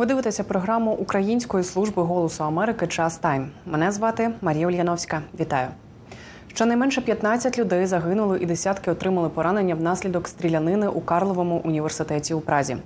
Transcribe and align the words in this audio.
Ви 0.00 0.06
дивитеся 0.06 0.44
програму 0.44 0.92
Української 0.92 1.64
служби 1.64 2.02
голосу 2.02 2.44
Америки 2.44 2.86
Час 2.86 3.18
Тайм. 3.18 3.50
Мене 3.66 3.92
звати 3.92 4.30
Марія 4.40 4.66
Ульяновська. 4.66 5.22
Вітаю. 5.40 5.68
Щонайменше 6.54 7.00
15 7.00 7.58
людей 7.58 7.86
загинули 7.86 8.38
і 8.38 8.46
десятки 8.46 8.90
отримали 8.90 9.28
поранення 9.28 9.74
внаслідок 9.74 10.28
стрілянини 10.28 10.88
у 10.88 11.00
Карловому 11.00 11.60
університеті 11.64 12.34
у 12.34 12.40
Празі. 12.40 12.76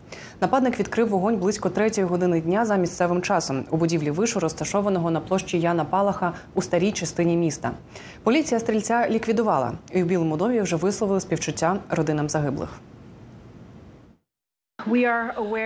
Нападник 0.41 0.80
відкрив 0.80 1.09
вогонь 1.09 1.37
близько 1.37 1.70
третьої 1.70 2.06
години 2.06 2.41
дня 2.41 2.64
за 2.64 2.77
місцевим 2.77 3.23
часом 3.23 3.65
у 3.70 3.77
будівлі 3.77 4.10
вишу, 4.10 4.41
розташованого 4.41 5.10
на 5.10 5.20
площі 5.20 5.60
Яна 5.60 5.84
Палаха 5.84 6.33
у 6.55 6.62
старій 6.62 6.92
частині 6.92 7.37
міста. 7.37 7.70
Поліція 8.23 8.60
стрільця 8.60 9.09
ліквідувала, 9.10 9.73
і 9.92 10.02
в 10.02 10.06
Білому 10.06 10.37
домі 10.37 10.60
вже 10.60 10.77
висловили 10.77 11.20
співчуття 11.20 11.77
родинам 11.91 12.28
загиблих. 12.28 12.69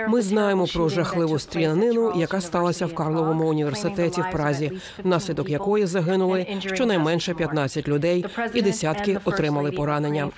Ми 0.09 0.23
знаємо 0.23 0.67
про 0.67 0.89
жахливу 0.89 1.39
стрілянину, 1.39 2.13
яка 2.17 2.41
сталася 2.41 2.87
в 2.87 2.95
Карловому 2.95 3.49
університеті 3.49 4.21
в 4.21 4.31
Празі, 4.33 4.73
внаслідок 5.05 5.49
якої 5.49 5.87
загинули 5.87 6.47
щонайменше 6.75 7.35
15 7.35 7.89
людей, 7.89 8.25
і 8.55 8.63
десятки 8.63 9.19
отримали 9.25 9.73
поранення. 9.73 10.29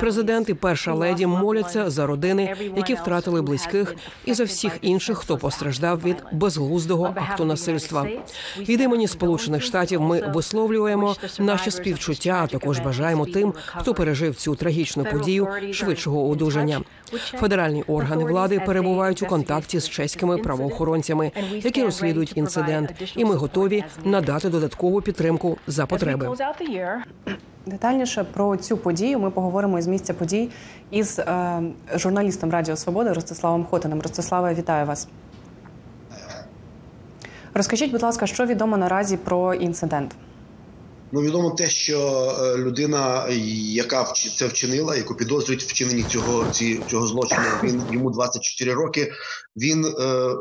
Президент 0.00 0.48
і 0.48 0.54
перша 0.54 0.94
леді 0.94 1.26
моляться 1.26 1.90
за 1.90 2.06
родини, 2.06 2.54
які 2.76 2.94
втратили 2.94 3.42
близьких, 3.42 3.94
і 4.24 4.34
за 4.34 4.44
всіх 4.44 4.78
інших, 4.82 5.18
хто 5.18 5.36
постраждав 5.36 6.02
від 6.02 6.16
безглуздого 6.32 7.14
акту 7.16 7.44
насильства. 7.44 8.06
Від 8.58 8.80
імені 8.80 9.08
Сполучених 9.08 9.62
Штатів 9.62 10.00
ми 10.00 10.32
висловлюємо 10.34 11.16
наші 11.38 11.70
співчуття. 11.70 12.40
а 12.44 12.46
Також 12.46 12.78
бажаємо 12.78 13.26
тим, 13.26 13.54
хто 13.66 13.94
пережив 13.94 14.34
цю 14.34 14.54
трагічну 14.54 15.04
подію 15.04 15.48
швидшого 15.72 16.28
одужання. 16.28 16.80
Федеральні 17.16 17.82
органи 17.82 18.24
влади 18.24 18.60
перебувають 18.66 19.22
у 19.22 19.26
контакті 19.26 19.80
з 19.80 19.88
чеськими 19.88 20.38
правоохоронцями, 20.38 21.32
які 21.52 21.82
розслідують 21.82 22.36
інцидент, 22.36 22.94
і 23.16 23.24
ми 23.24 23.34
готові 23.34 23.84
надати 24.04 24.48
додаткову 24.48 25.00
підтримку 25.00 25.58
за 25.66 25.86
потреби. 25.86 26.36
Детальніше 27.66 28.24
про 28.24 28.56
цю 28.56 28.76
подію 28.76 29.18
ми 29.18 29.30
поговоримо 29.30 29.78
із 29.78 29.86
місця 29.86 30.14
подій 30.14 30.50
із 30.90 31.18
е, 31.18 31.62
журналістом 31.94 32.50
Радіо 32.50 32.76
Свобода 32.76 33.14
Ростиславом 33.14 33.64
Хотином. 33.64 34.02
Ростиславе, 34.02 34.54
вітаю 34.54 34.86
вас. 34.86 35.08
Розкажіть, 37.54 37.90
будь 37.92 38.02
ласка, 38.02 38.26
що 38.26 38.46
відомо 38.46 38.76
наразі 38.76 39.16
про 39.16 39.54
інцидент? 39.54 40.14
Ну, 41.12 41.20
відомо 41.20 41.50
те, 41.50 41.70
що 41.70 41.98
е, 42.40 42.58
людина, 42.58 43.26
яка 43.72 44.04
це 44.38 44.46
вчинила, 44.46 44.96
яку 44.96 45.14
підозрюють 45.16 45.62
вчиненні 45.62 46.04
цього 46.04 46.46
ці, 46.46 46.84
цього 46.84 47.06
злочину, 47.06 47.48
він 47.62 47.92
йому 47.92 48.10
24 48.10 48.74
роки. 48.74 49.12
Він 49.58 49.84
е, 49.84 49.92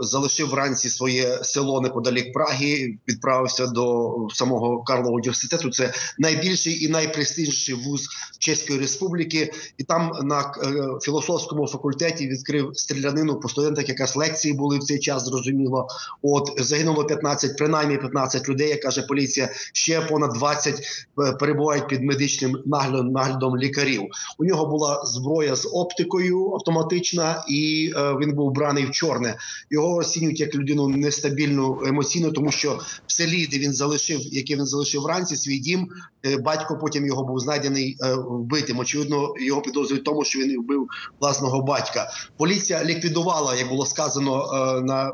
залишив 0.01 0.49
вранці 0.49 0.89
своє 0.89 1.39
село 1.43 1.81
неподалік 1.81 2.33
Праги, 2.33 2.97
відправився 3.07 3.67
до 3.67 4.13
самого 4.33 4.83
Карлового 4.83 5.15
університету. 5.15 5.69
Це 5.69 5.93
найбільший 6.17 6.83
і 6.83 6.87
найпрестижніший 6.87 7.75
вуз 7.75 8.07
Чеської 8.39 8.79
Республіки, 8.79 9.53
і 9.77 9.83
там 9.83 10.11
на 10.23 10.39
е, 10.39 10.99
філософському 11.01 11.67
факультеті 11.67 12.27
відкрив 12.27 12.71
стрілянину 12.73 13.39
по 13.39 13.49
студентах. 13.49 13.89
Якраз 13.89 14.15
лекції 14.15 14.53
були 14.53 14.77
в 14.77 14.83
цей 14.83 14.99
час. 14.99 15.25
Зрозуміло, 15.25 15.87
от 16.21 16.53
загинуло 16.57 17.05
15, 17.05 17.57
принаймні 17.57 17.97
15 17.97 18.49
людей. 18.49 18.69
як 18.69 18.81
Каже 18.81 19.01
поліція 19.01 19.49
ще 19.73 20.01
понад 20.01 20.33
20 20.33 20.47
20 20.57 21.39
перебувають 21.39 21.87
під 21.87 22.03
медичним 22.03 22.57
наглядом 22.65 23.11
наглядом 23.11 23.57
лікарів. 23.57 24.03
У 24.37 24.45
нього 24.45 24.65
була 24.65 25.05
зброя 25.05 25.55
з 25.55 25.69
оптикою 25.73 26.53
автоматична, 26.53 27.43
і 27.49 27.93
е, 27.95 28.17
він 28.21 28.33
був 28.33 28.51
браний 28.51 28.85
в 28.85 28.91
чорне. 29.07 29.37
Його 29.69 29.95
оцінюють 29.95 30.39
як 30.39 30.55
людину 30.55 30.87
нестабільну 30.87 31.81
емоційно, 31.85 32.31
тому 32.31 32.51
що 32.51 32.79
в 33.07 33.11
селі, 33.11 33.47
де 33.47 33.57
він 33.57 33.73
залишив, 33.73 34.19
яке 34.21 34.55
він 34.55 34.65
залишив 34.65 35.01
вранці, 35.01 35.35
свій 35.35 35.59
дім. 35.59 35.89
Е, 36.25 36.37
батько 36.37 36.77
потім 36.77 37.05
його 37.05 37.23
був 37.23 37.39
знайдений 37.39 37.97
е, 38.01 38.15
вбитим. 38.15 38.79
Очевидно, 38.79 39.33
його 39.39 39.61
підозрюють 39.61 40.03
тому, 40.03 40.23
що 40.23 40.39
він 40.39 40.61
вбив 40.61 40.87
власного 41.19 41.61
батька. 41.61 42.09
Поліція 42.37 42.83
ліквідувала, 42.83 43.55
як 43.55 43.69
було 43.69 43.85
сказано 43.85 44.45
е, 44.53 44.81
на 44.81 45.11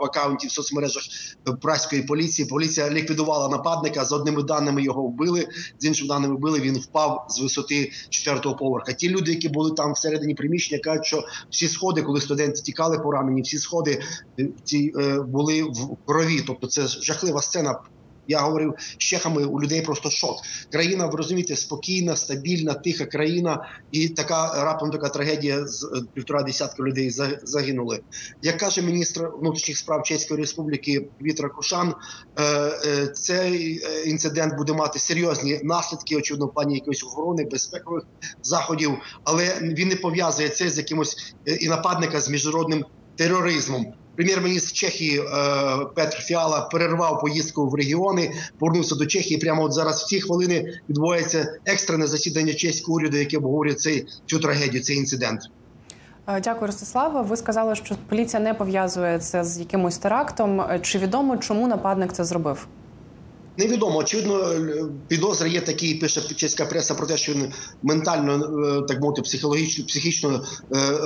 акаунті 0.00 0.46
в 0.46 0.50
соцмережах 0.50 1.02
праської 1.60 2.02
поліції. 2.02 2.48
Поліція 2.48 2.90
ліквідувала 2.90 3.48
нападника 3.48 4.04
з 4.04 4.12
одним 4.12 4.46
даними 4.46 4.82
його 4.82 5.02
вбили. 5.02 5.48
З 5.78 5.84
іншими 5.84 6.08
даними 6.08 6.34
вбили. 6.34 6.60
Він 6.60 6.78
впав 6.78 7.26
з 7.28 7.40
висоти 7.40 7.92
четвертого 8.08 8.56
поверха. 8.56 8.92
Ті 8.92 9.08
люди, 9.08 9.30
які 9.30 9.48
були 9.48 9.70
там 9.70 9.92
всередині 9.92 10.34
приміщення, 10.34 10.80
кажуть, 10.82 11.04
що 11.04 11.24
всі 11.50 11.68
сходи, 11.68 12.02
коли 12.02 12.20
студенти 12.20 12.60
тікали 12.60 12.81
поранені, 12.98 13.42
всі 13.42 13.58
сходи 13.58 14.02
ці 14.64 14.92
були 15.26 15.62
в 15.62 15.96
крові. 16.06 16.44
Тобто, 16.46 16.66
це 16.66 16.86
жахлива 16.86 17.42
сцена. 17.42 17.80
Я 18.28 18.40
говорив 18.40 18.74
з 18.78 18.96
чехами, 18.98 19.44
у 19.44 19.60
людей 19.60 19.82
просто 19.82 20.10
шок. 20.10 20.36
Країна, 20.72 21.06
ви 21.06 21.16
розумієте, 21.16 21.56
спокійна, 21.56 22.16
стабільна, 22.16 22.74
тиха 22.74 23.04
країна, 23.04 23.68
і 23.92 24.08
така 24.08 24.64
раптом 24.64 24.90
така 24.90 25.08
трагедія 25.08 25.66
з 25.66 25.84
е, 25.84 26.02
півтора 26.14 26.42
десятка 26.42 26.82
людей 26.82 27.10
загинули. 27.42 28.00
Як 28.42 28.56
каже 28.56 28.82
міністр 28.82 29.30
внутрішніх 29.40 29.78
справ 29.78 30.02
Чеської 30.02 30.40
Республіки 30.40 31.08
Вітра 31.22 31.48
Кушан, 31.48 31.94
е, 32.36 32.44
е, 32.86 33.06
цей 33.06 33.80
інцидент 34.06 34.56
буде 34.56 34.72
мати 34.72 34.98
серйозні 34.98 35.60
наслідки, 35.62 36.16
очевидно, 36.16 36.46
в 36.46 36.54
плані 36.54 36.74
якоїсь 36.74 37.04
охорони, 37.04 37.44
безпекових 37.44 38.04
заходів, 38.42 38.92
але 39.24 39.58
він 39.62 39.88
не 39.88 39.96
пов'язує 39.96 40.48
це 40.48 40.70
з 40.70 40.78
якимось 40.78 41.34
і 41.60 41.68
нападника 41.68 42.20
з 42.20 42.28
міжнародним 42.28 42.84
тероризмом. 43.16 43.94
Прем'єр-міністр 44.16 44.72
Чехії 44.72 45.18
е, 45.18 45.24
Петр 45.94 46.16
Фіала 46.16 46.60
перервав 46.60 47.20
поїздку 47.20 47.68
в 47.68 47.74
регіони, 47.74 48.32
повернувся 48.58 48.94
до 48.94 49.06
Чехії. 49.06 49.40
Прямо 49.40 49.62
от 49.62 49.72
зараз 49.72 50.02
в 50.02 50.06
ці 50.06 50.20
хвилини 50.20 50.80
відбувається 50.88 51.58
екстрене 51.66 52.06
засідання 52.06 52.54
чеського 52.54 52.96
уряду, 52.96 53.16
яке 53.16 53.36
обговорює 53.36 53.74
цей 53.74 54.06
цю 54.26 54.38
трагедію, 54.38 54.82
цей 54.82 54.96
інцидент. 54.96 55.40
Е, 56.26 56.40
дякую, 56.40 56.66
Ростислава. 56.66 57.22
Ви 57.22 57.36
сказали, 57.36 57.74
що 57.74 57.96
поліція 58.08 58.42
не 58.42 58.54
пов'язує 58.54 59.18
це 59.18 59.44
з 59.44 59.58
якимось 59.58 59.98
терактом. 59.98 60.64
Чи 60.82 60.98
відомо, 60.98 61.36
чому 61.36 61.68
нападник 61.68 62.12
це 62.12 62.24
зробив? 62.24 62.66
Невідомо, 63.56 63.98
очевидно, 63.98 64.58
підозри 65.08 65.50
є 65.50 65.60
такі, 65.60 65.94
пише 65.94 66.20
чеська 66.20 66.66
преса 66.66 66.94
про 66.94 67.06
те, 67.06 67.16
що 67.16 67.32
він 67.32 67.52
ментально, 67.82 68.34
е, 68.34 68.82
так 68.88 69.00
мовити, 69.00 69.22
психологічно, 69.22 69.84
психічно 69.84 70.44
е, 70.74 70.98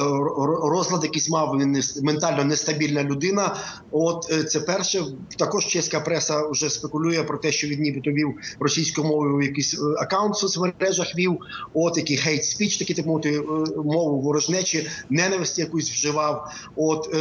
розлад 0.71 1.05
якийсь 1.05 1.29
мав, 1.29 1.59
він 1.61 1.83
ментально 2.03 2.45
нестабільна 2.45 3.03
людина. 3.05 3.57
От 3.91 4.27
е, 4.31 4.45
це 4.45 4.61
перше. 4.61 5.05
Також 5.39 5.67
чеська 5.67 6.01
преса 6.01 6.49
вже 6.49 6.71
спекулює 6.71 7.23
про 7.23 7.39
те, 7.39 7.53
що 7.53 7.69
він 7.69 7.81
нібито 7.81 8.11
вів 8.11 8.35
російською 8.61 9.07
мовою 9.07 9.43
якийсь 9.43 9.81
аккаунт 9.99 10.35
в 10.35 10.39
соцмережах 10.39 11.17
вів, 11.17 11.39
от 11.75 11.97
який 11.97 12.17
хейт 12.17 12.45
спіч, 12.45 12.77
такі 12.77 12.95
так 12.95 13.07
мовити, 13.07 13.41
мову 13.85 14.21
ворожнечі, 14.21 14.89
ненависті 15.11 15.61
якусь 15.61 15.91
вживав. 15.91 16.53
От 16.77 17.15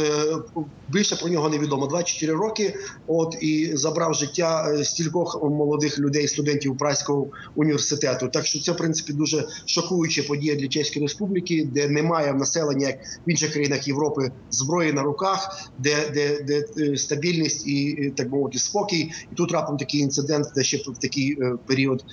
більше 0.88 1.16
про 1.16 1.28
нього 1.28 1.48
невідомо. 1.48 1.86
24 1.86 2.32
роки. 2.32 2.74
От 3.06 3.36
і 3.40 3.76
забрав 3.76 4.14
життя 4.14 4.78
стільки 4.84 5.15
кількох 5.16 5.42
молодих 5.42 5.98
людей, 5.98 6.28
студентів 6.28 6.76
Празького 6.76 7.28
університету. 7.54 8.28
Так 8.28 8.46
що 8.46 8.60
це 8.60 8.72
в 8.72 8.76
принципі 8.76 9.12
дуже 9.12 9.48
шокуюча 9.66 10.22
подія 10.22 10.54
для 10.54 10.68
Чеської 10.68 11.04
Республіки, 11.04 11.68
де 11.74 11.88
немає 11.88 12.34
населення 12.34 12.86
як 12.86 12.98
в 13.26 13.30
інших 13.30 13.52
країнах 13.52 13.88
Європи 13.88 14.30
зброї 14.50 14.92
на 14.92 15.02
руках, 15.02 15.70
де 15.78 16.10
де, 16.14 16.40
де 16.42 16.64
е, 16.78 16.96
стабільність 16.96 17.66
і 17.66 18.12
так 18.16 18.30
мовити 18.30 18.58
спокій. 18.58 19.10
І 19.32 19.34
тут 19.34 19.52
раптом 19.52 19.76
такий 19.76 20.00
інцидент, 20.00 20.46
де 20.54 20.64
ще 20.64 20.76
в 20.76 20.98
такий 20.98 21.36
е, 21.40 21.54
період 21.66 22.04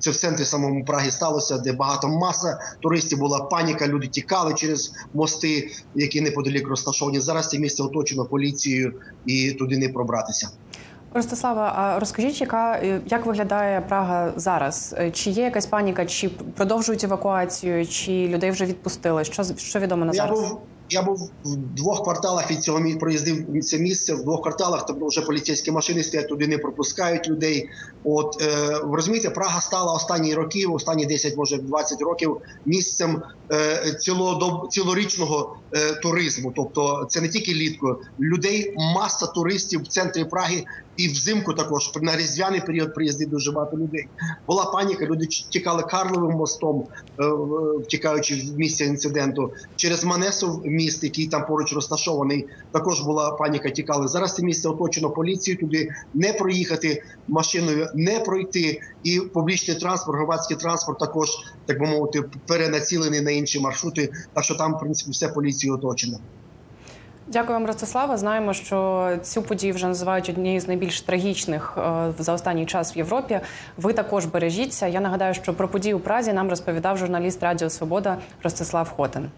це 0.00 0.10
в 0.10 0.16
центрі 0.16 0.44
самому 0.44 0.84
Праги 0.84 1.10
сталося, 1.10 1.58
де 1.58 1.72
багато 1.72 2.08
маса 2.08 2.58
туристів 2.80 3.18
була 3.18 3.40
паніка. 3.40 3.86
Люди 3.86 4.06
тікали 4.06 4.54
через 4.54 4.92
мости, 5.14 5.70
які 5.94 6.20
неподалік 6.20 6.68
розташовані. 6.68 7.20
Зараз 7.20 7.48
це 7.48 7.58
місце 7.58 7.82
оточено 7.82 8.24
поліцією 8.24 8.92
і 9.26 9.52
туди 9.52 9.78
не 9.78 9.88
пробратися. 9.88 10.48
Ростислава, 11.14 11.72
а 11.76 11.98
розкажіть, 11.98 12.40
яка 12.40 12.72
е, 12.72 13.00
як 13.06 13.26
виглядає 13.26 13.80
Прага 13.80 14.32
зараз? 14.36 14.94
Е, 14.98 15.10
чи 15.10 15.30
є 15.30 15.42
якась 15.44 15.66
паніка, 15.66 16.06
чи 16.06 16.28
продовжують 16.28 17.04
евакуацію, 17.04 17.86
чи 17.86 18.28
людей 18.28 18.50
вже 18.50 18.64
відпустили? 18.64 19.24
Що 19.24 19.44
що 19.44 19.78
відомо 19.78 20.04
на 20.04 20.12
зараз? 20.12 20.40
Я 20.40 20.48
був 20.48 20.60
я 20.90 21.02
був 21.02 21.30
в 21.44 21.56
двох 21.56 22.04
кварталах 22.04 22.50
від 22.50 22.62
цього 22.62 22.80
проїздив 23.00 23.62
це 23.62 23.78
місце 23.78 24.14
в 24.14 24.22
двох 24.22 24.42
кварталах. 24.42 24.86
Тобто 24.86 25.06
вже 25.06 25.20
поліцейські 25.20 25.70
машини 25.70 26.02
стоять, 26.02 26.28
туди 26.28 26.46
не 26.46 26.58
пропускають 26.58 27.28
людей. 27.28 27.68
От 28.04 28.42
е, 28.42 28.78
розумієте, 28.92 29.30
Прага 29.30 29.60
стала 29.60 29.92
останні 29.92 30.34
роки, 30.34 30.66
останні 30.66 31.06
10, 31.06 31.36
може 31.36 31.58
20 31.58 32.02
років 32.02 32.36
місцем 32.66 33.22
е, 33.52 33.92
цілодоб, 34.00 34.68
цілорічного 34.68 35.56
е, 35.72 35.92
туризму. 35.92 36.52
Тобто, 36.56 37.06
це 37.08 37.20
не 37.20 37.28
тільки 37.28 37.54
літко 37.54 38.00
людей, 38.20 38.74
маса 38.94 39.26
туристів 39.26 39.82
в 39.82 39.86
центрі 39.86 40.24
Праги. 40.24 40.64
І 40.98 41.08
взимку 41.08 41.54
також 41.54 41.90
на 42.02 42.16
різдвяний 42.16 42.60
період 42.60 42.94
приїздить 42.94 43.28
дуже 43.28 43.52
багато 43.52 43.76
людей. 43.76 44.08
Була 44.46 44.64
паніка. 44.64 45.06
Люди 45.06 45.26
тікали 45.26 45.82
Карловим 45.82 46.36
мостом, 46.36 46.84
е, 47.20 47.24
втікаючи 47.82 48.34
в 48.34 48.58
місце 48.58 48.84
інциденту 48.84 49.52
через 49.76 50.04
Манесу 50.04 50.62
міст, 50.64 51.04
який 51.04 51.26
там 51.26 51.46
поруч 51.46 51.72
розташований. 51.72 52.46
Також 52.72 53.00
була 53.00 53.30
паніка. 53.30 53.70
Тікали. 53.70 54.08
Зараз 54.08 54.34
це 54.34 54.42
місце 54.42 54.68
оточено 54.68 55.10
поліцією. 55.10 55.60
Туди 55.60 55.88
не 56.14 56.32
проїхати 56.32 57.02
машиною, 57.28 57.88
не 57.94 58.20
пройти. 58.20 58.80
І 59.02 59.20
публічний 59.20 59.76
транспорт, 59.76 60.18
громадський 60.18 60.56
транспорт 60.56 60.98
також 60.98 61.30
так 61.66 61.80
би 61.80 61.86
мовити 61.86 62.22
перенацілений 62.46 63.20
на 63.20 63.30
інші 63.30 63.60
маршрути. 63.60 64.12
Так 64.34 64.44
що 64.44 64.54
там, 64.54 64.74
в 64.74 64.78
принципі, 64.78 65.10
все 65.10 65.28
поліцією 65.28 65.78
оточено. 65.78 66.18
Дякую 67.30 67.58
вам, 67.58 67.66
Ростислава. 67.66 68.16
Знаємо, 68.16 68.52
що 68.52 69.08
цю 69.22 69.42
подію 69.42 69.74
вже 69.74 69.86
називають 69.86 70.28
однією 70.28 70.60
з 70.60 70.68
найбільш 70.68 71.00
трагічних 71.00 71.78
е, 71.78 72.12
за 72.18 72.32
останній 72.32 72.66
час 72.66 72.96
в 72.96 72.98
Європі. 72.98 73.40
Ви 73.76 73.92
також 73.92 74.26
бережіться. 74.26 74.86
Я 74.86 75.00
нагадаю, 75.00 75.34
що 75.34 75.54
про 75.54 75.68
подію 75.68 75.96
у 75.96 76.00
Празі 76.00 76.32
нам 76.32 76.50
розповідав 76.50 76.98
журналіст 76.98 77.42
Радіо 77.42 77.70
Свобода 77.70 78.16
Ростислав 78.42 78.88
Хотин. 78.96 79.30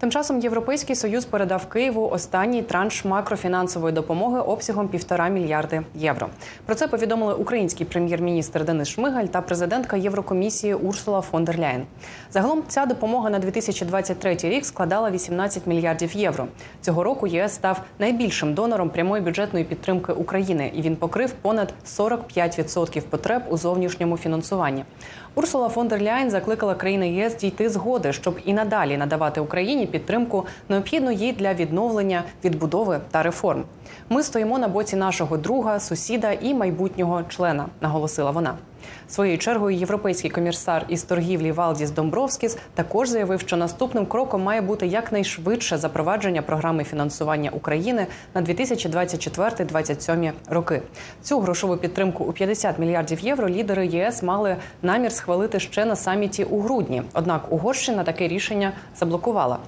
Тим 0.00 0.10
часом 0.10 0.40
Європейський 0.40 0.96
союз 0.96 1.24
передав 1.24 1.66
Києву 1.66 2.08
останній 2.08 2.62
транш 2.62 3.04
макрофінансової 3.04 3.94
допомоги 3.94 4.40
обсягом 4.40 4.88
півтора 4.88 5.28
мільярди 5.28 5.82
євро. 5.94 6.28
Про 6.66 6.74
це 6.74 6.88
повідомили 6.88 7.34
український 7.34 7.86
прем'єр-міністр 7.86 8.64
Денис 8.64 8.88
Шмигаль 8.88 9.24
та 9.24 9.40
президентка 9.40 9.96
Єврокомісії 9.96 10.74
Урсула 10.74 11.20
фон 11.20 11.44
дер 11.44 11.58
Ляєн. 11.58 11.82
Загалом 12.30 12.62
ця 12.68 12.86
допомога 12.86 13.30
на 13.30 13.38
2023 13.38 14.36
рік 14.42 14.64
складала 14.66 15.10
18 15.10 15.66
мільярдів 15.66 16.16
євро. 16.16 16.46
Цього 16.80 17.04
року 17.04 17.26
ЄС 17.26 17.54
став 17.54 17.80
найбільшим 17.98 18.54
донором 18.54 18.90
прямої 18.90 19.22
бюджетної 19.22 19.64
підтримки 19.64 20.12
України, 20.12 20.72
і 20.74 20.82
він 20.82 20.96
покрив 20.96 21.32
понад 21.32 21.74
45% 21.86 23.00
потреб 23.00 23.42
у 23.50 23.56
зовнішньому 23.56 24.16
фінансуванні. 24.16 24.84
Урсула 25.34 25.68
фон 25.68 25.88
дер 25.88 26.02
Ляйн 26.02 26.30
закликала 26.30 26.74
країни 26.74 27.12
ЄС 27.12 27.36
дійти 27.36 27.68
згоди, 27.68 28.12
щоб 28.12 28.38
і 28.44 28.52
надалі 28.52 28.96
надавати 28.96 29.40
Україні 29.40 29.86
підтримку 29.86 30.46
необхідну 30.68 31.12
їй 31.12 31.32
для 31.32 31.54
відновлення, 31.54 32.22
відбудови 32.44 33.00
та 33.10 33.22
реформ. 33.22 33.64
Ми 34.08 34.22
стоїмо 34.22 34.58
на 34.58 34.68
боці 34.68 34.96
нашого 34.96 35.36
друга, 35.36 35.80
сусіда 35.80 36.32
і 36.32 36.54
майбутнього 36.54 37.22
члена, 37.28 37.66
наголосила 37.80 38.30
вона. 38.30 38.54
Своєю 39.10 39.38
чергою 39.38 39.76
європейський 39.76 40.30
комісар 40.30 40.84
із 40.88 41.02
торгівлі 41.02 41.52
Валдіс 41.52 41.90
Домбровскіс 41.90 42.58
також 42.74 43.08
заявив, 43.08 43.40
що 43.40 43.56
наступним 43.56 44.06
кроком 44.06 44.42
має 44.42 44.60
бути 44.60 44.86
якнайшвидше 44.86 45.78
запровадження 45.78 46.42
програми 46.42 46.84
фінансування 46.84 47.50
України 47.50 48.06
на 48.34 48.42
2024-2027 48.42 50.32
роки. 50.48 50.82
Цю 51.22 51.40
грошову 51.40 51.76
підтримку 51.76 52.24
у 52.24 52.32
50 52.32 52.78
мільярдів 52.78 53.20
євро 53.20 53.48
лідери 53.48 53.86
ЄС 53.86 54.22
мали 54.22 54.56
намір 54.82 55.12
схвалити 55.12 55.60
ще 55.60 55.84
на 55.84 55.96
саміті 55.96 56.44
у 56.44 56.60
грудні. 56.60 57.02
Однак 57.12 57.52
Угорщина 57.52 58.04
таке 58.04 58.28
рішення 58.28 58.72
заблокувала. 58.96 59.58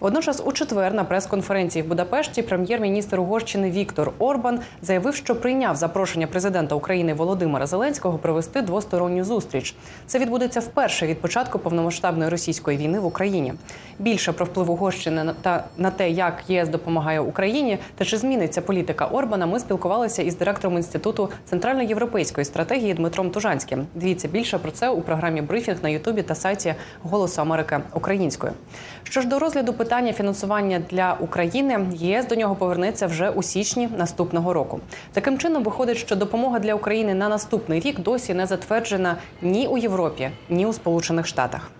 Водночас, 0.00 0.42
у 0.44 0.52
четвер 0.52 0.94
на 0.94 1.04
прес-конференції 1.04 1.82
в 1.82 1.86
Будапешті 1.86 2.42
прем'єр-міністр 2.42 3.20
Угорщини 3.20 3.70
Віктор 3.70 4.12
Орбан 4.18 4.60
заявив, 4.82 5.14
що 5.14 5.36
прийняв 5.36 5.76
запрошення 5.76 6.26
президента 6.26 6.74
України 6.74 7.14
Володимира 7.14 7.66
Зеленського 7.66 8.18
провести 8.18 8.62
двосторонню 8.62 9.24
зустріч. 9.24 9.74
Це 10.06 10.18
відбудеться 10.18 10.60
вперше 10.60 11.06
від 11.06 11.20
початку 11.20 11.58
повномасштабної 11.58 12.30
російської 12.30 12.78
війни 12.78 13.00
в 13.00 13.06
Україні. 13.06 13.54
Більше 13.98 14.32
про 14.32 14.46
вплив 14.46 14.70
Угорщини 14.70 15.32
та 15.42 15.64
на 15.78 15.90
те, 15.90 16.10
як 16.10 16.42
ЄС 16.48 16.68
допомагає 16.68 17.20
Україні 17.20 17.78
та 17.96 18.04
чи 18.04 18.16
зміниться 18.16 18.62
політика 18.62 19.06
Орбана. 19.06 19.46
Ми 19.46 19.60
спілкувалися 19.60 20.22
із 20.22 20.36
директором 20.36 20.76
інституту 20.76 21.30
центральноєвропейської 21.44 22.44
стратегії 22.44 22.94
Дмитром 22.94 23.30
Тужанським. 23.30 23.86
Дивіться 23.94 24.28
більше 24.28 24.58
про 24.58 24.70
це 24.70 24.88
у 24.88 25.00
програмі 25.00 25.42
брифінг 25.42 25.78
на 25.82 25.88
Ютубі 25.88 26.22
та 26.22 26.34
сайті 26.34 26.74
Голосу 27.02 27.40
Америки 27.40 27.80
Українською. 27.94 28.52
Що 29.02 29.20
ж 29.20 29.28
до 29.28 29.38
розгляду 29.38 29.72
питання 29.72 29.89
фінансування 30.12 30.82
для 30.90 31.16
України, 31.20 31.86
ЄС 31.94 32.26
до 32.26 32.34
нього 32.34 32.54
повернеться 32.54 33.06
вже 33.06 33.30
у 33.30 33.42
січні 33.42 33.88
наступного 33.96 34.52
року. 34.52 34.80
Таким 35.12 35.38
чином 35.38 35.64
виходить, 35.64 35.96
що 35.96 36.16
допомога 36.16 36.58
для 36.58 36.74
України 36.74 37.14
на 37.14 37.28
наступний 37.28 37.80
рік 37.80 38.00
досі 38.00 38.34
не 38.34 38.46
затверджена 38.46 39.16
ні 39.42 39.66
у 39.66 39.78
Європі, 39.78 40.30
ні 40.48 40.66
у 40.66 40.72
Сполучених 40.72 41.26
Штатах. 41.26 41.70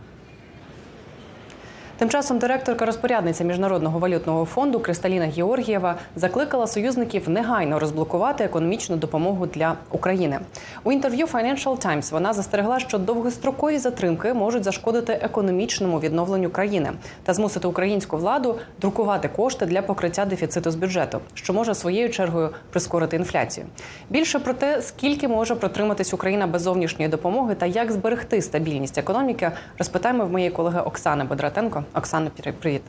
Тим 2.00 2.08
часом 2.08 2.38
директорка 2.38 2.87
розпорядниця 2.87 3.44
міжнародного 3.44 3.99
валютного 3.99 4.44
фонду 4.44 4.81
Кристаліна 4.81 5.26
Георгієва 5.26 5.94
закликала 6.17 6.67
союзників 6.67 7.29
негайно 7.29 7.79
розблокувати 7.79 8.44
економічну 8.44 8.97
допомогу 8.97 9.47
для 9.47 9.75
України. 9.91 10.38
У 10.85 10.93
інтерв'ю 10.93 11.26
Financial 11.26 11.87
Times 11.87 12.12
вона 12.12 12.32
застерегла, 12.32 12.81
що 12.81 12.99
довгострокові 12.99 13.79
затримки 13.79 14.35
можуть 14.35 14.64
зашкодити 14.64 15.12
економічному 15.12 16.00
відновленню 16.00 16.50
країни 16.50 16.93
та 17.23 17.35
змусити 17.35 17.69
українську 17.69 18.17
владу 18.17 18.58
друкувати 18.81 19.29
кошти 19.29 19.67
для 19.67 19.82
покриття 19.82 20.25
дефіциту 20.25 20.70
з 20.70 20.75
бюджету, 20.75 21.20
що 21.35 21.53
може 21.53 21.75
своєю 21.75 22.11
чергою 22.11 22.50
прискорити 22.70 23.17
інфляцію. 23.17 23.67
Більше 24.11 24.38
про 24.38 24.55
те, 24.55 24.82
скільки 24.82 25.29
може 25.29 25.55
протриматись 25.55 26.14
Україна 26.14 26.46
без 26.46 26.62
зовнішньої 26.62 27.11
допомоги 27.11 27.55
та 27.55 27.67
як 27.67 27.93
зберегти 27.93 28.43
стабільність 28.43 28.99
економіки, 28.99 29.50
розпитаємо 29.79 30.25
в 30.25 30.32
моєї 30.32 30.50
колеги 30.50 30.81
Оксани 30.81 31.25
Бедратенко. 31.25 31.85
Оксана, 31.94 32.31
привіт. 32.60 32.82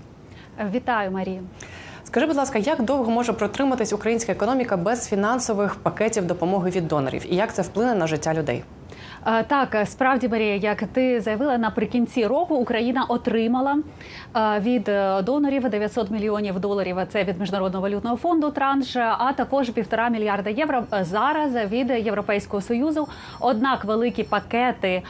Вітаю, 0.74 1.12
Марію. 1.12 1.42
Скажи, 2.04 2.26
будь 2.26 2.36
ласка, 2.36 2.60
як 2.60 2.82
довго 2.82 3.12
може 3.12 3.34
протриматись 3.34 3.94
українська 3.94 4.32
економіка 4.32 4.78
без 4.78 5.08
фінансових 5.10 5.76
пакетів 5.76 6.26
допомоги 6.26 6.70
від 6.70 6.88
донорів, 6.88 7.34
і 7.34 7.36
як 7.36 7.54
це 7.54 7.62
вплине 7.62 7.96
на 7.96 8.08
життя 8.08 8.34
людей? 8.34 8.64
Так, 9.24 9.78
справді 9.86 10.28
Марія, 10.28 10.56
як 10.56 10.84
ти 10.84 11.22
заявила, 11.22 11.58
наприкінці 11.58 12.28
року 12.28 12.56
Україна 12.56 13.06
отримала 13.10 13.78
від 14.60 14.84
донорів 15.26 15.70
900 15.70 16.12
мільйонів 16.12 16.60
доларів. 16.60 16.98
Це 17.10 17.24
від 17.24 17.40
міжнародного 17.40 17.84
валютного 17.84 18.18
фонду 18.18 18.52
транш, 18.52 18.96
а 18.96 19.34
також 19.36 19.70
півтора 19.70 20.10
мільярда 20.10 20.50
євро 20.50 20.84
зараз 21.02 21.56
від 21.72 21.90
Європейського 21.90 22.62
союзу. 22.62 23.08
Однак 23.40 23.86
великі 23.86 24.24
пакети 24.24 25.02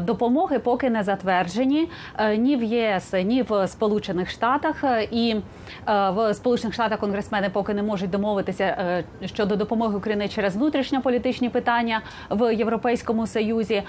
допомоги 0.00 0.58
поки 0.58 0.90
не 0.90 1.02
затверджені 1.02 1.88
ні 2.36 2.56
в 2.56 2.62
ЄС, 2.62 3.12
ні 3.24 3.42
в 3.42 3.68
Сполучених 3.68 4.30
Штатах. 4.30 4.84
І 5.10 5.36
в 5.86 6.34
Сполучених 6.34 6.74
Штатах 6.74 6.98
конгресмени 6.98 7.50
поки 7.52 7.74
не 7.74 7.82
можуть 7.82 8.10
домовитися 8.10 9.04
щодо 9.24 9.56
допомоги 9.56 9.96
Україні 9.96 10.28
через 10.28 10.56
внутрішньополітичні 10.56 11.48
питання 11.48 12.00
в 12.30 12.54
європейському. 12.54 13.19
Союзі 13.26 13.82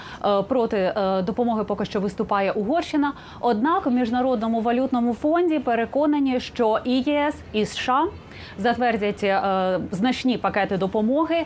проти 0.48 0.94
допомоги 1.26 1.64
поки 1.64 1.86
що 1.86 2.00
виступає 2.00 2.52
Угорщина. 2.52 3.14
Однак 3.40 3.86
в 3.86 3.92
міжнародному 3.92 4.62
валютному 4.62 5.14
фонді 5.14 5.60
переконані, 5.60 6.40
що 6.40 6.80
і 6.86 7.02
ЄС 7.02 7.36
і 7.54 7.66
США 7.66 8.08
затвердять 8.58 9.24
е, 9.24 9.80
значні 9.92 10.38
пакети 10.38 10.78
допомоги 10.78 11.36
е, 11.36 11.46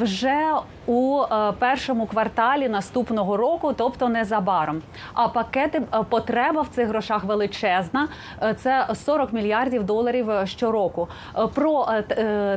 вже 0.00 0.42
у 0.86 1.22
е, 1.22 1.52
першому 1.58 2.06
кварталі 2.06 2.68
наступного 2.68 3.36
року, 3.36 3.74
тобто 3.76 4.08
незабаром. 4.08 4.82
А 5.14 5.28
пакети 5.28 5.82
потреба 6.08 6.62
в 6.62 6.68
цих 6.68 6.88
грошах 6.88 7.24
величезна. 7.24 8.08
Це 8.56 8.86
40 8.94 9.32
мільярдів 9.32 9.84
доларів 9.84 10.30
щороку. 10.44 11.08
Про 11.54 11.88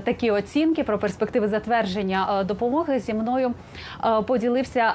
такі 0.03 0.31
оцінки, 0.31 0.83
про 0.83 0.99
перспективи 0.99 1.47
затвердження 1.47 2.43
допомоги 2.47 2.99
зі 2.99 3.13
мною 3.13 3.53
поділився 4.27 4.93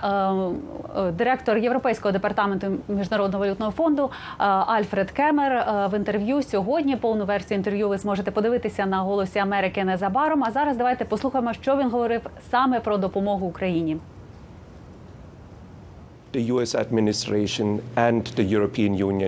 директор 1.12 1.59
Європейського 1.59 2.12
департаменту 2.12 2.66
міжнародного 2.88 3.44
валютного 3.44 3.73
фонду 3.73 4.11
Альфред 4.38 5.11
Кемер 5.11 5.66
в 5.92 5.97
інтерв'ю 5.97 6.42
сьогодні. 6.42 6.97
Повну 6.97 7.25
версію 7.25 7.59
інтерв'ю 7.59 7.88
ви 7.88 7.99
зможете 7.99 8.30
подивитися 8.30 8.54
на 8.87 9.03
голосі 9.03 9.39
Америки 9.39 9.85
незабаром. 9.85 10.45
А 10.45 10.51
зараз 10.51 10.77
давайте 10.77 11.05
послухаємо, 11.05 11.53
що 11.53 11.77
він 11.77 11.91
говорив 11.91 12.21
саме 12.51 12.81
про 12.81 12.99
допомогу 12.99 13.47
Україні. 13.47 13.97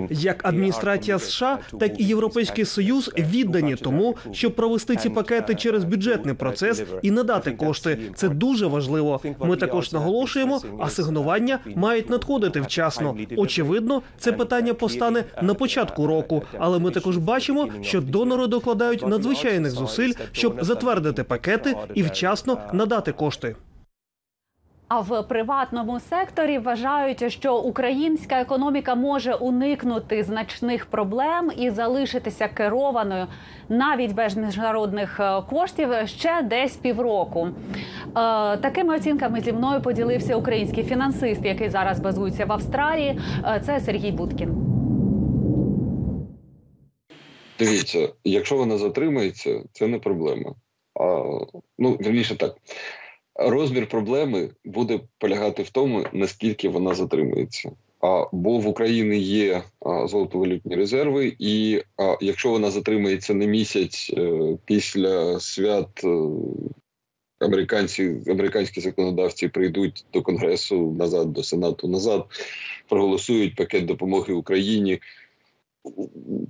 Як 0.09 0.45
адміністрація 0.47 1.19
США, 1.19 1.57
так 1.79 1.99
і 1.99 2.03
Європейський 2.03 2.65
Союз 2.65 3.11
віддані 3.17 3.75
тому, 3.75 4.15
щоб 4.31 4.55
провести 4.55 4.95
ці 4.95 5.09
пакети 5.09 5.55
через 5.55 5.83
бюджетний 5.83 6.35
процес 6.35 6.83
і 7.01 7.11
надати 7.11 7.51
кошти. 7.51 7.97
Це 8.15 8.29
дуже 8.29 8.67
важливо. 8.67 9.21
Ми 9.39 9.55
також 9.55 9.91
наголошуємо, 9.93 10.61
асигнування 10.79 11.59
мають 11.75 12.09
надходити 12.09 12.61
вчасно. 12.61 13.17
Очевидно, 13.37 14.01
це 14.17 14.31
питання 14.31 14.73
постане 14.73 15.23
на 15.41 15.53
початку 15.53 16.07
року, 16.07 16.43
але 16.59 16.79
ми 16.79 16.91
також 16.91 17.17
бачимо, 17.17 17.67
що 17.81 18.01
донори 18.01 18.47
докладають 18.47 19.07
надзвичайних 19.07 19.71
зусиль, 19.71 20.13
щоб 20.31 20.57
затвердити 20.61 21.23
пакети 21.23 21.75
і 21.93 22.03
вчасно 22.03 22.57
надати 22.73 23.11
кошти. 23.11 23.55
А 24.89 24.99
в 25.01 25.23
приватному 25.23 25.99
секторі 25.99 26.57
вважають, 26.57 27.33
що 27.33 27.57
українська 27.57 28.41
економіка 28.41 28.95
може 28.95 29.33
уникнути 29.33 30.23
значних 30.23 30.85
проблем 30.85 31.51
і 31.57 31.69
залишитися 31.69 32.47
керованою 32.47 33.27
навіть 33.69 34.13
без 34.13 34.37
міжнародних 34.37 35.19
е, 35.19 35.41
коштів 35.49 35.89
ще 36.05 36.41
десь 36.41 36.75
півроку. 36.75 37.47
Е, 37.47 38.57
такими 38.57 38.95
оцінками 38.95 39.41
зі 39.41 39.53
мною 39.53 39.81
поділився 39.81 40.35
український 40.35 40.83
фінансист, 40.83 41.45
який 41.45 41.69
зараз 41.69 41.99
базується 41.99 42.45
в 42.45 42.51
Австралії. 42.51 43.19
Е, 43.45 43.61
це 43.65 43.79
Сергій 43.79 44.11
Будкін. 44.11 44.49
Дивіться, 47.59 48.09
якщо 48.23 48.57
вона 48.57 48.77
затримається, 48.77 49.63
це 49.71 49.87
не 49.87 49.99
проблема. 49.99 50.55
А, 50.99 51.23
Ну 51.79 51.91
вірніше 51.91 52.35
так. 52.35 52.55
Розмір 53.39 53.89
проблеми 53.89 54.49
буде 54.65 54.99
полягати 55.17 55.63
в 55.63 55.69
тому, 55.69 56.05
наскільки 56.13 56.69
вона 56.69 56.93
затримується. 56.93 57.71
А 58.01 58.25
бо 58.31 58.57
в 58.59 58.67
Україні 58.67 59.19
є 59.19 59.63
золотовалютні 60.05 60.75
резерви, 60.75 61.35
і 61.39 61.81
а, 61.97 62.17
якщо 62.21 62.49
вона 62.49 62.71
затримається 62.71 63.33
на 63.33 63.45
місяць 63.45 64.11
е, 64.17 64.57
після 64.65 65.39
свят, 65.39 66.03
е, 66.03 66.29
американці 67.39 68.17
американські 68.27 68.81
законодавці 68.81 69.47
прийдуть 69.47 70.05
до 70.13 70.21
конгресу 70.21 70.91
назад, 70.91 71.33
до 71.33 71.43
сенату 71.43 71.87
назад, 71.87 72.25
проголосують 72.89 73.55
пакет 73.55 73.85
допомоги 73.85 74.33
Україні 74.33 74.99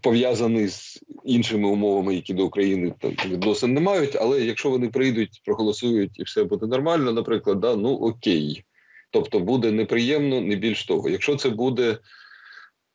пов'язаний 0.01 0.67
з 0.67 1.03
іншими 1.25 1.69
умовами, 1.69 2.15
які 2.15 2.33
до 2.33 2.45
України 2.45 2.93
там 2.99 3.11
відносин 3.25 3.73
не 3.73 3.81
мають. 3.81 4.15
Але 4.15 4.41
якщо 4.41 4.69
вони 4.69 4.89
прийдуть, 4.89 5.41
проголосують 5.45 6.19
і 6.19 6.23
все 6.23 6.43
буде 6.43 6.67
нормально, 6.67 7.11
наприклад, 7.11 7.59
да, 7.59 7.75
ну 7.75 7.89
окей. 7.89 8.63
Тобто 9.11 9.39
буде 9.39 9.71
неприємно, 9.71 10.41
не 10.41 10.55
більш 10.55 10.85
того. 10.85 11.09
Якщо 11.09 11.35
це 11.35 11.49
буде, 11.49 11.97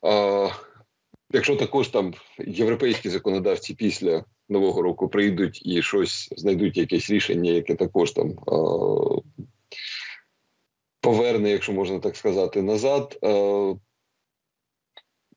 а, 0.01 0.49
якщо 1.31 1.55
також 1.55 1.87
там 1.87 2.13
європейські 2.47 3.09
законодавці 3.09 3.73
після 3.73 4.25
нового 4.49 4.81
року 4.81 5.09
прийдуть 5.09 5.61
і 5.65 5.81
щось 5.81 6.29
знайдуть 6.37 6.77
якесь 6.77 7.09
рішення, 7.09 7.51
яке 7.51 7.75
також 7.75 8.11
там 8.11 8.31
а, 8.47 8.55
поверне, 11.01 11.49
якщо 11.49 11.73
можна 11.73 11.99
так 11.99 12.15
сказати, 12.15 12.61
назад. 12.61 13.19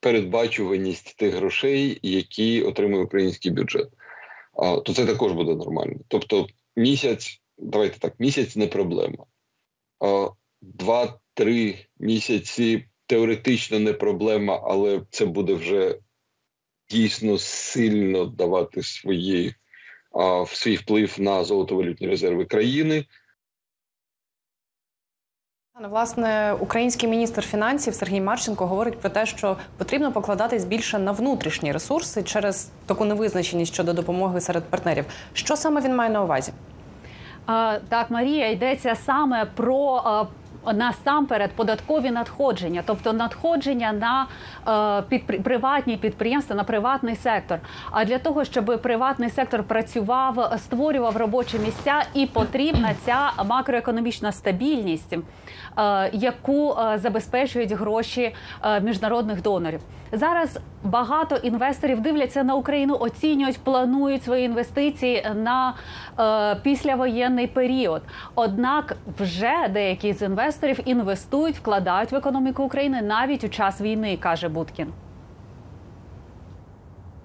Передбачуваність 0.07 1.17
тих 1.17 1.35
грошей, 1.35 1.99
які 2.03 2.63
отримує 2.63 3.05
український 3.05 3.53
бюджет, 3.53 3.89
то 4.85 4.95
це 4.95 5.07
також 5.07 5.33
буде 5.33 5.55
нормально. 5.55 5.97
Тобто, 6.09 6.47
місяць, 6.77 7.43
давайте 7.59 7.99
так, 7.99 8.15
місяць 8.19 8.57
не 8.57 8.67
проблема. 8.67 9.25
Два-три 10.63 11.75
місяці 11.99 12.85
теоретично 13.07 13.79
не 13.79 13.93
проблема, 13.93 14.61
але 14.65 15.03
це 15.11 15.27
буде 15.27 15.55
вже 15.55 15.99
дійсно 16.91 17.39
сильно 17.39 18.25
давати 18.25 18.83
свої, 18.83 19.55
свій 20.47 20.77
вплив 20.77 21.15
на 21.19 21.45
золотовалютні 21.45 22.07
резерви 22.07 22.45
країни. 22.45 23.05
Власне, 25.81 26.53
український 26.61 27.09
міністр 27.09 27.43
фінансів 27.43 27.95
Сергій 27.95 28.21
Марченко 28.21 28.67
говорить 28.67 29.01
про 29.01 29.11
те, 29.11 29.27
що 29.27 29.57
потрібно 29.77 30.13
покладатись 30.13 30.65
більше 30.65 30.99
на 30.99 31.13
внутрішні 31.13 31.73
ресурси 31.73 32.23
через 32.23 32.71
таку 32.87 33.05
невизначеність 33.05 33.75
щодо 33.75 33.93
допомоги 33.93 34.41
серед 34.41 34.65
партнерів. 34.65 35.05
Що 35.33 35.57
саме 35.57 35.81
він 35.81 35.97
має 35.97 36.11
на 36.11 36.23
увазі? 36.23 36.53
Так, 37.89 38.11
Марія 38.11 38.51
йдеться 38.51 38.95
саме 38.95 39.45
про. 39.45 40.27
Насамперед 40.75 41.51
податкові 41.51 42.11
надходження, 42.11 42.83
тобто 42.87 43.13
надходження 43.13 43.93
на 43.93 44.27
е, 44.99 45.03
під, 45.09 45.43
приватні 45.45 45.97
підприємства, 45.97 46.57
на 46.57 46.65
приватний 46.65 47.17
сектор. 47.17 47.59
А 47.91 48.05
для 48.05 48.19
того, 48.19 48.45
щоб 48.45 48.83
приватний 48.83 49.31
сектор 49.31 49.63
працював, 49.63 50.53
створював 50.59 51.17
робочі 51.17 51.59
місця, 51.59 52.03
і 52.15 52.27
потрібна 52.27 52.95
ця 53.05 53.33
макроекономічна 53.45 54.33
стабільність. 54.33 55.17
Е, 55.79 56.11
яку 56.13 56.73
е, 56.73 56.99
забезпечують 56.99 57.73
гроші 57.73 58.35
е, 58.65 58.81
міжнародних 58.81 59.43
донорів. 59.43 59.81
Зараз 60.13 60.59
багато 60.85 61.37
інвесторів 61.37 62.01
дивляться 62.01 62.45
на 62.45 62.55
Україну, 62.55 62.97
оцінюють, 63.01 63.59
планують 63.59 64.25
свої 64.25 64.45
інвестиції 64.45 65.27
на 65.35 65.75
післявоєнний 66.63 67.47
період. 67.47 68.03
Однак, 68.35 68.97
вже 69.19 69.69
деякі 69.71 70.13
з 70.13 70.23
інвесторів 70.23 70.56
інвестують, 70.87 71.57
вкладають 71.57 72.13
в 72.13 72.15
економіку 72.15 72.63
України 72.63 73.03
навіть 73.03 73.45
у 73.45 73.49
час 73.49 73.81
війни, 73.81 74.17
каже 74.21 74.49
Буткін. 74.49 74.93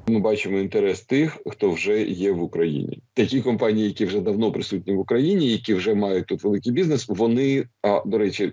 Ми 0.07 0.19
бачимо 0.19 0.57
інтерес 0.57 1.01
тих, 1.01 1.38
хто 1.45 1.71
вже 1.71 2.01
є 2.01 2.31
в 2.31 2.43
Україні. 2.43 3.03
Такі 3.13 3.41
компанії, 3.41 3.88
які 3.88 4.05
вже 4.05 4.21
давно 4.21 4.51
присутні 4.51 4.95
в 4.95 5.00
Україні, 5.00 5.47
які 5.47 5.73
вже 5.73 5.95
мають 5.95 6.25
тут 6.25 6.43
великий 6.43 6.71
бізнес. 6.71 7.09
Вони 7.09 7.65
а 7.81 8.01
до 8.05 8.17
речі. 8.17 8.51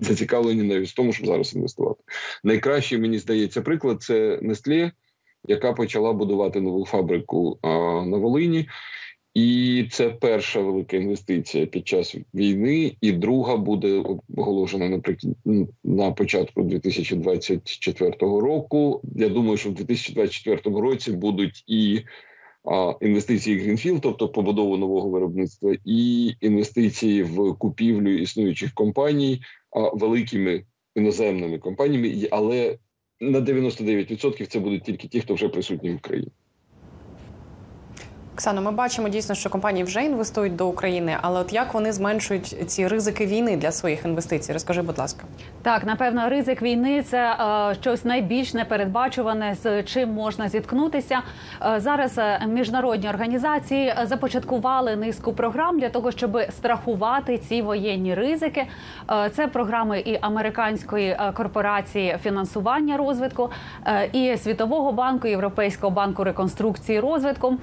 Зацікавлені 0.00 0.62
навіть 0.62 0.88
в 0.88 0.94
тому, 0.94 1.12
щоб 1.12 1.26
зараз 1.26 1.54
інвестувати. 1.54 2.02
Найкращий, 2.44 2.98
мені 2.98 3.18
здається, 3.18 3.62
приклад 3.62 4.02
це 4.02 4.36
Nestlé, 4.36 4.90
яка 5.48 5.72
почала 5.72 6.12
будувати 6.12 6.60
нову 6.60 6.86
фабрику 6.86 7.58
а, 7.62 7.68
на 8.06 8.16
Волині, 8.16 8.68
і 9.34 9.86
це 9.90 10.10
перша 10.10 10.60
велика 10.60 10.96
інвестиція 10.96 11.66
під 11.66 11.88
час 11.88 12.16
війни, 12.34 12.96
і 13.00 13.12
друга 13.12 13.56
буде 13.56 14.04
оголошена 14.36 14.88
наприкінці 14.88 15.68
на 15.84 16.12
початку 16.12 16.62
2024 16.62 18.10
року. 18.20 19.00
Я 19.16 19.28
думаю, 19.28 19.56
що 19.56 19.70
в 19.70 19.74
2024 19.74 20.80
році 20.80 21.12
будуть 21.12 21.64
і 21.66 22.00
інвестиції 23.00 23.60
Greenfield, 23.60 24.00
тобто 24.02 24.28
побудову 24.28 24.76
нового 24.76 25.08
виробництва, 25.08 25.74
і 25.84 26.30
інвестиції 26.40 27.22
в 27.22 27.54
купівлю 27.54 28.18
існуючих 28.18 28.72
компаній 28.74 29.42
а, 29.70 29.80
великими 29.80 30.64
іноземними 30.94 31.58
компаніями, 31.58 32.28
але 32.30 32.78
на 33.20 33.40
99% 33.40 34.46
це 34.46 34.60
будуть 34.60 34.82
тільки 34.82 35.08
ті, 35.08 35.20
хто 35.20 35.34
вже 35.34 35.48
присутні 35.48 35.90
в 35.90 35.96
Україні. 35.96 36.30
Оксано, 38.34 38.62
ми 38.62 38.70
бачимо 38.72 39.08
дійсно, 39.08 39.34
що 39.34 39.50
компанії 39.50 39.84
вже 39.84 40.04
інвестують 40.04 40.56
до 40.56 40.68
України, 40.68 41.16
але 41.20 41.40
от 41.40 41.52
як 41.52 41.74
вони 41.74 41.92
зменшують 41.92 42.70
ці 42.70 42.88
ризики 42.88 43.26
війни 43.26 43.56
для 43.56 43.72
своїх 43.72 44.04
інвестицій? 44.04 44.52
Розкажи, 44.52 44.82
будь 44.82 44.98
ласка, 44.98 45.24
так 45.62 45.84
напевно, 45.84 46.28
ризик 46.28 46.62
війни 46.62 47.02
це 47.02 47.36
е, 47.70 47.74
щось 47.74 48.04
найбільш 48.04 48.54
непередбачуване, 48.54 49.56
з 49.62 49.82
чим 49.82 50.10
можна 50.10 50.48
зіткнутися. 50.48 51.20
Е, 51.62 51.80
зараз 51.80 52.18
е, 52.18 52.46
міжнародні 52.48 53.08
організації 53.08 53.94
започаткували 54.02 54.96
низку 54.96 55.32
програм 55.32 55.78
для 55.78 55.88
того, 55.88 56.10
щоб 56.10 56.38
страхувати 56.50 57.38
ці 57.38 57.62
воєнні 57.62 58.14
ризики. 58.14 58.66
Е, 59.10 59.30
це 59.30 59.46
програми 59.48 60.00
і 60.00 60.18
американської 60.20 61.08
е, 61.08 61.32
корпорації 61.34 62.18
фінансування 62.22 62.96
розвитку, 62.96 63.50
е, 63.86 64.10
і 64.12 64.36
світового 64.36 64.92
банку, 64.92 65.28
європейського 65.28 65.90
банку 65.90 66.24
реконструкції 66.24 67.00
розвитку. 67.00 67.56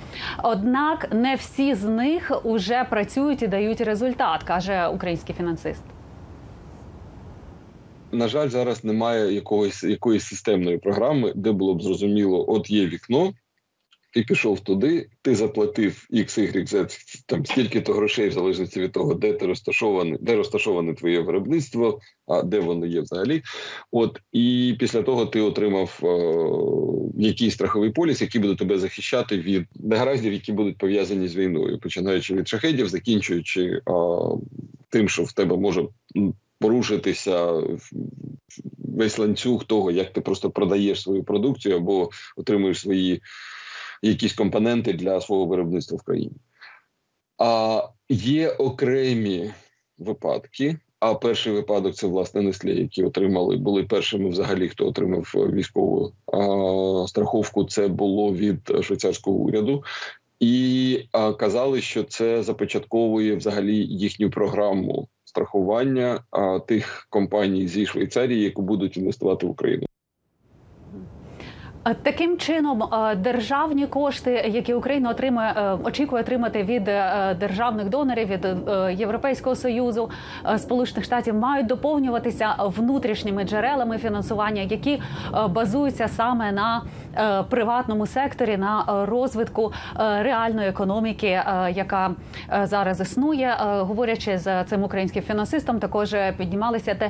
Однак 0.61 1.13
не 1.13 1.35
всі 1.35 1.75
з 1.75 1.83
них 1.83 2.31
уже 2.43 2.83
працюють 2.89 3.41
і 3.41 3.47
дають 3.47 3.81
результат, 3.81 4.43
каже 4.43 4.87
український 4.87 5.35
фінансист. 5.35 5.83
На 8.11 8.27
жаль, 8.27 8.49
зараз 8.49 8.83
немає 8.83 9.33
якогось 9.33 9.83
якоїсь 9.83 10.23
системної 10.23 10.77
програми, 10.77 11.33
де 11.35 11.51
було 11.51 11.75
б 11.75 11.81
зрозуміло, 11.81 12.45
от 12.47 12.69
є 12.69 12.85
вікно, 12.85 13.33
ти 14.13 14.21
пішов 14.23 14.59
туди, 14.59 15.09
ти 15.21 15.35
заплатив 15.35 16.07
X, 16.13 16.39
Y, 16.39 16.73
Z, 16.73 16.97
там 17.25 17.45
стільки 17.45 17.81
то 17.81 17.93
грошей, 17.93 18.29
в 18.29 18.31
залежності 18.31 18.81
від 18.81 18.91
того, 18.91 19.13
де 19.13 19.33
ти 19.33 19.45
розташований, 19.45 20.17
де 20.21 20.35
розташоване 20.35 20.93
твоє 20.93 21.19
виробництво, 21.19 21.99
а 22.27 22.41
де 22.43 22.59
воно 22.59 22.85
є 22.85 23.01
взагалі. 23.01 23.41
От 23.91 24.19
і 24.31 24.75
після 24.79 25.01
того 25.01 25.25
ти 25.25 25.41
отримав 25.41 25.99
е, 26.03 27.23
якийсь 27.27 27.53
страховий 27.53 27.89
поліс, 27.89 28.21
який 28.21 28.41
буде 28.41 28.55
тебе 28.55 28.79
захищати 28.79 29.37
від 29.37 29.65
негараздів, 29.75 30.33
які 30.33 30.51
будуть 30.51 30.77
пов'язані 30.77 31.27
з 31.27 31.35
війною, 31.35 31.79
починаючи 31.79 32.35
від 32.35 32.47
шахедів, 32.47 32.89
закінчуючи 32.89 33.63
е, 33.65 33.81
тим, 34.89 35.09
що 35.09 35.23
в 35.23 35.33
тебе 35.33 35.57
може 35.57 35.87
порушитися 36.59 37.63
весь 38.77 39.17
ланцюг 39.17 39.63
того, 39.63 39.91
як 39.91 40.13
ти 40.13 40.21
просто 40.21 40.49
продаєш 40.51 41.01
свою 41.01 41.23
продукцію 41.23 41.75
або 41.75 42.09
отримуєш 42.37 42.79
свої 42.79 43.21
якісь 44.01 44.33
компоненти 44.33 44.93
для 44.93 45.21
свого 45.21 45.45
виробництва 45.45 45.97
в 45.97 46.03
країні. 46.03 46.37
А 47.37 47.81
є 48.09 48.49
окремі 48.49 49.51
випадки. 49.97 50.77
А 50.99 51.13
перший 51.13 51.53
випадок 51.53 51.95
це 51.95 52.07
власне 52.07 52.41
Неслі, 52.41 52.79
які 52.79 53.03
отримали, 53.03 53.57
були 53.57 53.83
першими 53.83 54.29
взагалі, 54.29 54.69
хто 54.69 54.87
отримав 54.87 55.33
військову 55.35 56.13
а, 56.25 57.07
страховку. 57.07 57.63
Це 57.63 57.87
було 57.87 58.33
від 58.33 58.83
швейцарського 58.83 59.37
уряду, 59.37 59.83
і 60.39 60.99
а, 61.11 61.33
казали, 61.33 61.81
що 61.81 62.03
це 62.03 62.43
започатковує 62.43 63.35
взагалі 63.35 63.75
їхню 63.75 64.29
програму 64.29 65.07
страхування 65.25 66.23
а, 66.31 66.59
тих 66.59 67.07
компаній 67.09 67.67
зі 67.67 67.85
Швейцарії, 67.85 68.43
які 68.43 68.61
будуть 68.61 68.97
інвестувати 68.97 69.45
в 69.47 69.49
Україну. 69.49 69.85
Е, 71.87 71.93
Таким 71.93 72.37
чином, 72.37 72.83
е, 72.83 73.15
державні 73.15 73.87
кошти, 73.87 74.31
які 74.31 74.73
Україна 74.73 75.09
отримує, 75.09 75.53
е, 75.57 75.77
очікує 75.83 76.21
отримати 76.21 76.63
від 76.63 76.83
державних 77.39 77.89
донорів 77.89 78.27
від 78.27 78.47
Європейського 78.99 79.55
союзу, 79.55 80.09
Сполучених 80.57 81.05
Штатів, 81.05 81.35
мають 81.35 81.67
доповнюватися 81.67 82.55
внутрішніми 82.59 83.43
джерелами 83.43 83.97
фінансування, 83.97 84.61
які 84.61 85.01
базуються 85.49 86.07
саме 86.07 86.51
на 86.51 86.81
приватному 87.49 88.07
секторі, 88.07 88.57
на 88.57 89.05
розвитку 89.09 89.73
реальної 89.97 90.67
економіки, 90.69 91.41
яка 91.73 92.11
зараз 92.63 93.01
існує. 93.01 93.55
Говорячи 93.59 94.37
з 94.37 94.63
цим 94.63 94.83
українським 94.83 95.23
фінансистом, 95.23 95.79
також 95.79 96.15
піднімалися 96.37 96.95
те, 96.95 97.09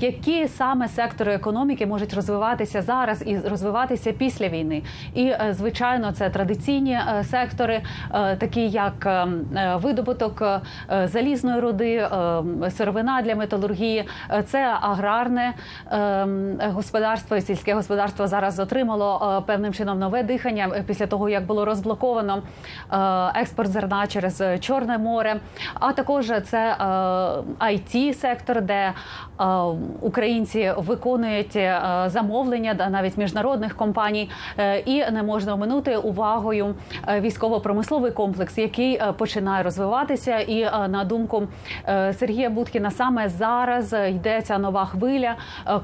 які 0.00 0.48
саме 0.48 0.88
сектори 0.88 1.34
економіки 1.34 1.86
можуть 1.86 2.14
розвиватися 2.14 2.82
зараз 2.82 3.22
і 3.26 3.38
розвиватися 3.38 4.07
після 4.12 4.48
війни. 4.48 4.82
І 5.14 5.24
е, 5.24 5.54
звичайно, 5.58 6.12
це 6.12 6.30
традиційні 6.30 6.92
е, 6.92 7.24
сектори, 7.24 7.82
е, 8.14 8.36
такі 8.36 8.68
як 8.68 9.28
видобуток 9.74 10.42
залізної 11.04 11.60
руди, 11.60 12.08
сировина 12.70 13.22
для 13.22 13.34
металургії, 13.34 14.08
це 14.46 14.76
аграрне 14.80 15.54
господарство 16.60 17.40
сільське 17.40 17.74
господарство 17.74 18.26
зараз 18.26 18.58
отримало 18.58 19.42
певним 19.46 19.72
чином 19.74 19.98
нове 19.98 20.22
дихання 20.22 20.84
після 20.86 21.06
того, 21.06 21.28
як 21.28 21.46
було 21.46 21.64
розблоковано 21.64 22.42
експорт 23.34 23.70
зерна 23.70 24.06
через 24.06 24.42
Чорне 24.60 24.98
море. 24.98 25.40
А 25.74 25.92
також 25.92 26.32
це 26.44 26.76
it 27.60 28.14
сектор, 28.14 28.60
де 28.60 28.92
українці 30.00 30.72
виконують 30.76 31.58
замовлення 32.06 32.88
навіть 32.90 33.16
міжнародних 33.18 33.76
компаній, 33.76 33.97
Е, 33.98 34.78
і 34.78 35.10
не 35.10 35.22
можна 35.22 35.54
оминути 35.54 35.96
увагою 35.96 36.74
е, 37.08 37.20
військово-промисловий 37.20 38.12
комплекс, 38.12 38.58
який 38.58 38.94
е, 38.94 39.12
починає 39.12 39.62
розвиватися. 39.62 40.38
І 40.38 40.64
на 40.88 41.04
думку 41.04 41.42
Сергія 42.12 42.50
Будкіна, 42.50 42.90
саме 42.90 43.28
зараз 43.28 43.94
йде 44.08 44.42
ця 44.42 44.58
нова 44.58 44.84
хвиля, 44.84 45.34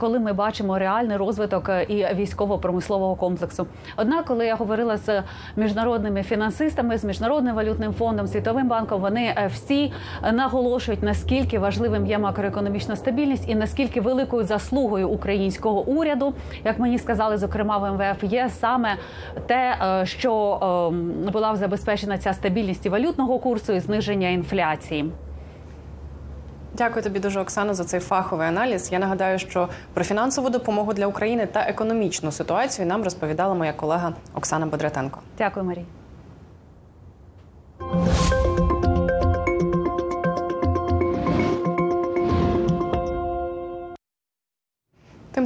коли 0.00 0.18
ми 0.18 0.32
бачимо 0.32 0.78
реальний 0.78 1.16
розвиток 1.16 1.70
і 1.88 2.06
військово-промислового 2.14 3.14
комплексу. 3.14 3.66
Однак, 3.96 4.24
коли 4.24 4.46
я 4.46 4.54
говорила 4.54 4.96
з 4.96 5.22
міжнародними 5.56 6.22
фінансистами, 6.22 6.98
з 6.98 7.04
міжнародним 7.04 7.54
валютним 7.54 7.94
фондом, 7.94 8.26
світовим 8.26 8.68
банком, 8.68 9.00
вони 9.00 9.48
всі 9.52 9.92
наголошують 10.32 11.02
наскільки 11.02 11.58
важливим 11.58 12.06
є 12.06 12.18
макроекономічна 12.18 12.96
стабільність 12.96 13.48
і 13.48 13.54
наскільки 13.54 14.00
великою 14.00 14.44
заслугою 14.44 15.08
українського 15.08 15.82
уряду, 15.82 16.34
як 16.64 16.78
мені 16.78 16.98
сказали, 16.98 17.36
зокрема 17.36 17.78
в 17.78 18.03
МВФ, 18.12 18.24
є 18.24 18.50
саме 18.60 18.96
те, 19.46 19.76
е, 19.82 20.06
що 20.06 20.32
е, 21.26 21.30
була 21.30 21.56
забезпечена 21.56 22.18
ця 22.18 22.32
стабільність 22.32 22.86
і 22.86 22.88
валютного 22.88 23.38
курсу 23.38 23.72
і 23.72 23.80
зниження 23.80 24.28
інфляції. 24.28 25.12
Дякую 26.76 27.02
тобі 27.02 27.18
дуже, 27.18 27.40
Оксана, 27.40 27.74
за 27.74 27.84
цей 27.84 28.00
фаховий 28.00 28.48
аналіз. 28.48 28.92
Я 28.92 28.98
нагадаю, 28.98 29.38
що 29.38 29.68
про 29.94 30.04
фінансову 30.04 30.50
допомогу 30.50 30.92
для 30.92 31.06
України 31.06 31.46
та 31.46 31.60
економічну 31.60 32.32
ситуацію 32.32 32.86
нам 32.86 33.04
розповідала 33.04 33.54
моя 33.54 33.72
колега 33.72 34.12
Оксана 34.34 34.66
Бодратенко. 34.66 35.20
Дякую, 35.38 35.66
Марій. 35.66 35.84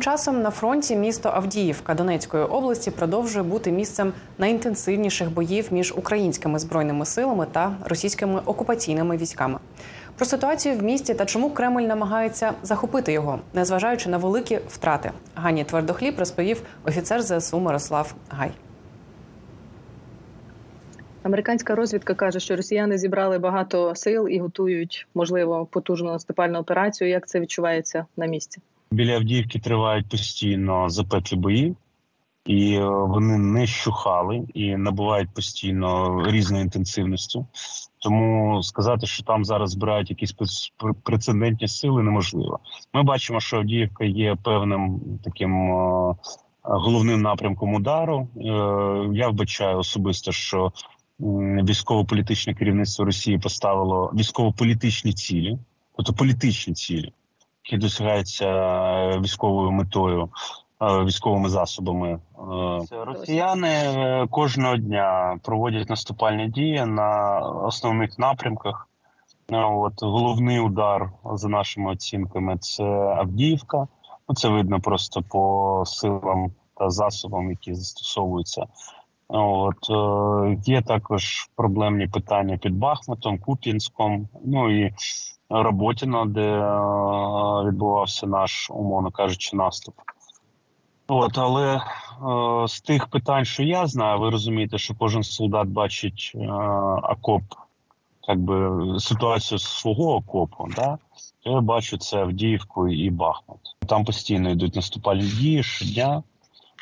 Часом 0.09 0.43
на 0.43 0.51
фронті 0.51 0.97
місто 0.97 1.29
Авдіївка 1.35 1.95
Донецької 1.95 2.45
області 2.45 2.91
продовжує 2.91 3.43
бути 3.43 3.73
місцем 3.73 4.13
найінтенсивніших 4.39 5.31
боїв 5.31 5.69
між 5.71 5.95
українськими 5.97 6.59
збройними 6.59 7.07
силами 7.07 7.47
та 7.53 7.77
російськими 7.85 8.41
окупаційними 8.45 9.17
військами. 9.17 9.59
Про 10.17 10.27
ситуацію 10.27 10.75
в 10.75 10.83
місті 10.83 11.15
та 11.15 11.25
чому 11.25 11.51
Кремль 11.51 11.83
намагається 11.83 12.53
захопити 12.63 13.13
його, 13.13 13.39
незважаючи 13.55 14.09
на 14.09 14.19
великі 14.19 14.59
втрати. 14.69 15.11
Гані 15.35 15.65
Твердохліб 15.65 16.19
розповів 16.19 16.63
офіцер 16.85 17.23
ЗСУ 17.23 17.59
Мирослав 17.61 18.15
Гай. 18.29 18.51
Американська 21.23 21.75
розвідка 21.75 22.15
каже, 22.15 22.41
що 22.41 22.57
росіяни 22.57 22.99
зібрали 22.99 23.39
багато 23.39 23.95
сил 23.95 24.29
і 24.29 24.39
готують, 24.39 25.07
можливо, 25.15 25.67
потужну 25.71 26.13
наступальну 26.13 26.59
операцію. 26.59 27.11
Як 27.11 27.29
це 27.29 27.41
відчувається 27.41 28.07
на 28.17 28.27
місці? 28.27 28.61
Біля 28.91 29.15
Авдіївки 29.15 29.59
тривають 29.59 30.09
постійно 30.09 30.89
запеклі 30.89 31.37
бої, 31.37 31.77
і 32.47 32.75
е, 32.75 32.89
вони 32.89 33.39
не 33.39 33.67
щухали 33.67 34.47
і 34.55 34.77
набувають 34.77 35.35
постійно 35.35 36.23
різної 36.27 36.63
інтенсивності. 36.63 37.45
Тому 37.99 38.63
сказати, 38.63 39.07
що 39.07 39.23
там 39.25 39.45
зараз 39.45 39.71
збирають 39.71 40.11
якісь 40.11 40.35
прецедентні 41.03 41.69
сили, 41.69 42.03
неможливо. 42.03 42.59
Ми 42.95 43.03
бачимо, 43.03 43.41
що 43.41 43.57
Авдіївка 43.57 44.05
є 44.05 44.37
певним 44.43 45.01
таким 45.25 45.73
е, 45.73 46.15
головним 46.63 47.23
напрямком 47.23 47.75
удару. 47.75 48.29
Е, 48.37 48.41
Я 49.13 49.29
вбачаю 49.29 49.79
особисто, 49.79 50.33
що 50.33 50.73
військово-політичне 51.21 52.55
керівництво 52.55 53.05
Росії 53.05 53.39
поставило 53.39 54.13
військово-політичні 54.15 55.13
цілі, 55.13 55.59
тобто 55.97 56.13
політичні 56.13 56.75
цілі 56.75 57.13
які 57.69 57.77
досягаються 57.77 58.49
військовою 59.21 59.71
метою, 59.71 60.29
військовими 60.81 61.49
засобами. 61.49 62.19
Росіяни 63.07 64.27
кожного 64.31 64.77
дня 64.77 65.39
проводять 65.43 65.91
наступальні 65.91 66.49
дії 66.49 66.85
на 66.87 67.39
основних 67.41 68.19
напрямках. 68.19 68.89
От 69.53 70.03
головний 70.03 70.61
удар 70.61 71.11
за 71.33 71.49
нашими 71.49 71.93
оцінками 71.93 72.59
це 72.59 72.85
Авдіївка. 73.19 73.89
Ну, 74.29 74.35
Це 74.35 74.49
видно 74.49 74.81
просто 74.81 75.23
по 75.23 75.83
силам 75.87 76.53
та 76.75 76.91
засобам, 76.91 77.51
які 77.51 77.75
застосовуються. 77.75 78.67
От 79.29 79.91
є 80.69 80.83
також 80.83 81.51
проблемні 81.57 82.07
питання 82.07 82.59
під 82.59 82.75
Бахмутом, 82.75 83.39
Куп'янськом. 83.39 84.29
Ну 84.45 84.85
і 84.85 84.95
Роботіно, 85.51 86.27
де 86.27 86.59
відбувався 87.69 88.27
наш, 88.27 88.71
умовно 88.71 89.11
кажучи, 89.11 89.57
наступ. 89.57 89.95
От, 91.09 91.39
але 91.39 91.77
е, 91.77 91.81
з 92.69 92.81
тих 92.81 93.07
питань, 93.07 93.45
що 93.45 93.63
я 93.63 93.87
знаю, 93.87 94.21
ви 94.21 94.31
розумієте, 94.31 94.79
що 94.79 94.95
кожен 94.95 95.23
солдат 95.23 95.69
бачить 95.69 96.33
е, 96.35 96.39
окоп, 97.03 97.43
як 98.29 98.39
би 98.39 98.71
ситуацію 99.01 99.59
свого 99.59 100.15
окопу. 100.15 100.69
Да? 100.77 100.99
Я 101.45 101.61
бачу 101.61 101.99
це 101.99 102.19
Авдіївку 102.19 102.89
і 102.89 103.11
Бахмут. 103.11 103.61
Там 103.87 104.05
постійно 104.05 104.51
йдуть 104.51 104.77
наступальні 104.77 105.29
дії 105.29 105.63
щодня. 105.63 106.23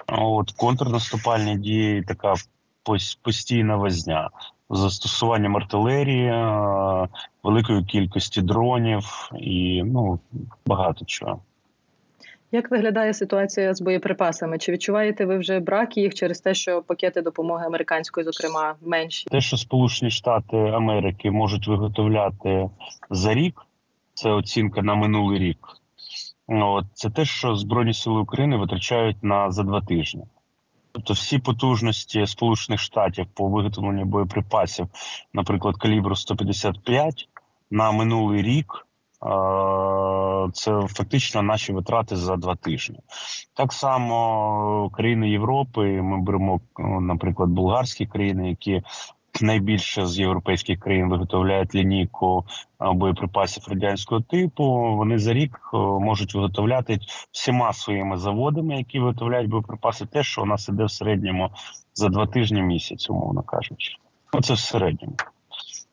От 0.09 0.51
контрнаступальні 0.51 1.59
дії, 1.59 2.03
така 2.03 2.35
постійна 3.23 3.77
возня 3.77 4.31
застосуванням 4.71 5.57
артилерії, 5.57 6.31
великої 7.43 7.85
кількості 7.85 8.43
дронів 8.43 9.31
і 9.35 9.83
ну 9.83 10.19
багато 10.67 11.05
чого. 11.05 11.41
Як 12.53 12.71
виглядає 12.71 13.15
ситуація 13.15 13.75
з 13.75 13.81
боєприпасами? 13.81 14.59
Чи 14.59 14.73
відчуваєте 14.73 15.25
ви 15.25 15.39
вже 15.39 15.61
брак 15.61 15.97
їх 15.97 16.15
через 16.15 16.41
те, 16.41 16.55
що 16.55 16.83
пакети 16.83 17.23
допомоги 17.23 17.67
американської, 17.67 18.25
зокрема, 18.25 18.75
менші? 18.83 19.29
Те, 19.31 19.41
що 19.41 19.57
Сполучені 19.57 20.11
Штати 20.11 20.57
Америки 20.57 21.31
можуть 21.31 21.69
виготовляти 21.69 22.71
за 23.11 23.35
рік, 23.35 23.67
це 24.15 24.31
оцінка 24.31 24.83
на 24.83 24.95
минулий 24.95 25.39
рік. 25.39 25.59
От 26.49 26.85
це 26.95 27.11
те, 27.11 27.25
що 27.25 27.57
Збройні 27.57 27.95
Сили 27.95 28.21
України 28.21 28.57
витрачають 28.57 29.23
на 29.23 29.51
за 29.51 29.63
два 29.63 29.81
тижні. 29.81 30.23
Тобто 30.97 31.13
всі 31.13 31.39
потужності 31.39 32.27
Сполучених 32.27 32.81
Штатів 32.81 33.27
по 33.35 33.49
виготовленню 33.49 34.05
боєприпасів, 34.05 34.87
наприклад, 35.33 35.77
калібру 35.77 36.17
155, 36.17 37.29
на 37.71 37.93
минулий 37.93 38.43
рік 38.43 38.87
це 40.53 40.87
фактично 40.89 41.43
наші 41.43 41.73
витрати 41.73 42.17
за 42.17 42.37
два 42.37 42.55
тижні. 42.55 42.99
Так 43.55 43.73
само 43.73 44.91
країни 44.93 45.31
Європи. 45.31 45.81
Ми 46.03 46.21
беремо, 46.23 46.61
наприклад, 47.01 47.51
болгарські 47.51 48.07
країни, 48.07 48.49
які 48.49 48.83
найбільше 49.43 50.07
з 50.07 50.19
європейських 50.19 50.81
країн 50.81 51.09
виготовляють 51.09 51.75
лінійку 51.75 52.45
боєприпасів 52.81 53.65
радянського 53.69 54.21
типу. 54.21 54.65
Вони 54.97 55.19
за 55.19 55.33
рік 55.33 55.61
можуть 56.01 56.35
виготовляти 56.35 56.99
всіма 57.33 57.73
своїми 57.73 58.17
заводами, 58.17 58.77
які 58.77 58.99
виготовляють 58.99 59.51
боєприпаси, 59.51 60.07
те, 60.07 60.23
що 60.23 60.43
у 60.43 60.47
нас 60.47 60.69
іде 60.69 60.85
в 60.85 60.91
середньому 60.91 61.51
за 61.95 62.09
два 62.09 62.27
тижні 62.27 62.63
місяць, 62.63 63.11
умовно 63.11 63.43
кажучи. 63.43 63.93
Оце 64.33 64.55
в 64.55 64.59
середньому. 64.59 65.17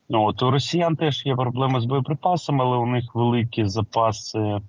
Ну 0.08 0.24
от 0.24 0.42
у 0.42 0.50
росіян 0.50 0.96
теж 0.96 1.26
є 1.26 1.34
проблеми 1.34 1.80
з 1.80 1.84
боєприпасами, 1.84 2.64
але 2.64 2.76
у 2.76 2.86
них 2.86 3.14
великі 3.14 3.64
запаси 3.64 4.38
е, 4.38 4.60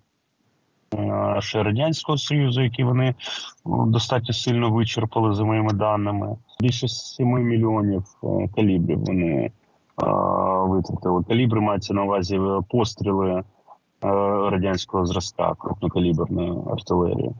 ще 1.39 1.63
радянського 1.63 2.17
союзу, 2.17 2.61
які 2.61 2.83
вони 2.83 3.15
ну, 3.65 3.85
достатньо 3.85 4.33
сильно 4.33 4.71
вичерпали 4.71 5.33
за 5.33 5.43
моїми 5.43 5.73
даними. 5.73 6.35
Більше 6.59 6.87
7 6.87 7.27
мільйонів 7.27 8.03
е, 8.23 8.49
калібрів 8.55 8.99
вони 8.99 9.33
е, 9.35 9.51
витратили. 10.67 11.23
Калібри 11.23 11.61
мається 11.61 11.93
на 11.93 12.03
увазі 12.03 12.37
е, 12.37 12.61
постріли 12.69 13.31
е, 13.31 13.43
радянського 14.49 15.05
зразка, 15.05 15.53
крупнокаліберної 15.53 16.53
артилерії. 16.71 17.31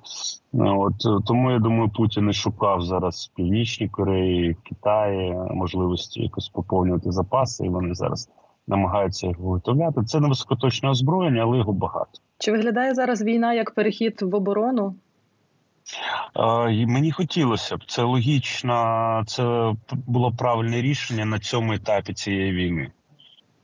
От 0.54 1.06
е, 1.06 1.24
тому 1.26 1.52
я 1.52 1.60
думаю, 1.60 1.90
Путін 1.90 2.30
і 2.30 2.34
шукав 2.34 2.82
зараз 2.82 3.30
в 3.32 3.36
північній 3.36 3.90
Кореї, 3.90 4.58
Китаї 4.64 5.36
можливості 5.52 6.22
якось 6.22 6.50
поповнювати 6.50 7.12
запаси, 7.12 7.66
і 7.66 7.70
вони 7.70 7.94
зараз 7.94 8.30
намагаються 8.68 9.28
їх 9.28 9.38
виготовляти. 9.38 10.04
Це 10.04 10.20
не 10.20 10.28
високоточне 10.28 10.90
озброєння, 10.90 11.42
але 11.42 11.58
його 11.58 11.74
багато. 11.74 12.12
Чи 12.38 12.52
виглядає 12.52 12.94
зараз 12.94 13.24
війна 13.24 13.54
як 13.54 13.72
перехід 13.72 14.22
в 14.22 14.36
оборону? 14.36 14.96
Е, 16.36 16.74
і 16.74 16.86
Мені 16.86 17.12
хотілося 17.12 17.78
б 17.78 17.84
це 17.88 18.02
логічно, 18.02 19.24
це 19.28 19.74
було 20.08 20.32
правильне 20.32 20.82
рішення 20.82 21.26
на 21.26 21.40
цьому 21.40 21.74
етапі 21.74 22.14
цієї 22.14 22.52
війни. 22.52 22.92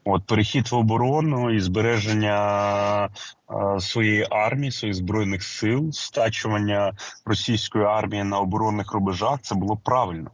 От 0.05 0.25
перехід 0.25 0.67
в 0.71 0.75
оборону 0.75 1.51
і 1.51 1.59
збереження 1.59 3.05
е, 3.05 3.79
своєї 3.79 4.27
армії, 4.29 4.71
своїх 4.71 4.95
збройних 4.95 5.43
сил, 5.43 5.91
стачування 5.91 6.93
російської 7.25 7.85
армії 7.85 8.23
на 8.23 8.39
оборонних 8.39 8.93
рубежах 8.93 9.39
це 9.41 9.55
було 9.55 9.77
правильно. 9.83 10.31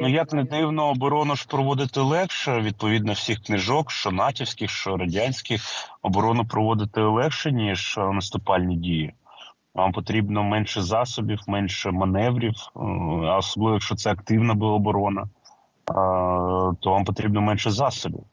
Ну 0.00 0.08
як 0.08 0.32
не 0.32 0.44
дивно, 0.44 0.88
оборону 0.88 1.36
ж 1.36 1.46
проводити 1.48 2.00
легше 2.00 2.60
відповідно 2.60 3.12
всіх 3.12 3.42
книжок, 3.42 3.90
що 3.90 4.10
натівських, 4.10 4.70
що 4.70 4.96
радянських, 4.96 5.62
оборону 6.02 6.44
проводити 6.44 7.00
легше 7.00 7.52
ніж 7.52 7.98
е, 7.98 8.00
наступальні 8.00 8.76
дії. 8.76 9.14
Вам 9.74 9.92
потрібно 9.92 10.44
менше 10.44 10.82
засобів, 10.82 11.40
менше 11.46 11.90
маневрів, 11.90 12.54
е, 12.54 12.80
а 13.26 13.36
особливо 13.36 13.74
якщо 13.74 13.94
це 13.94 14.10
активна 14.10 14.54
була 14.54 14.72
оборона, 14.72 15.22
е, 15.22 15.26
то 16.80 16.90
вам 16.90 17.04
потрібно 17.04 17.40
менше 17.40 17.70
засобів. 17.70 18.24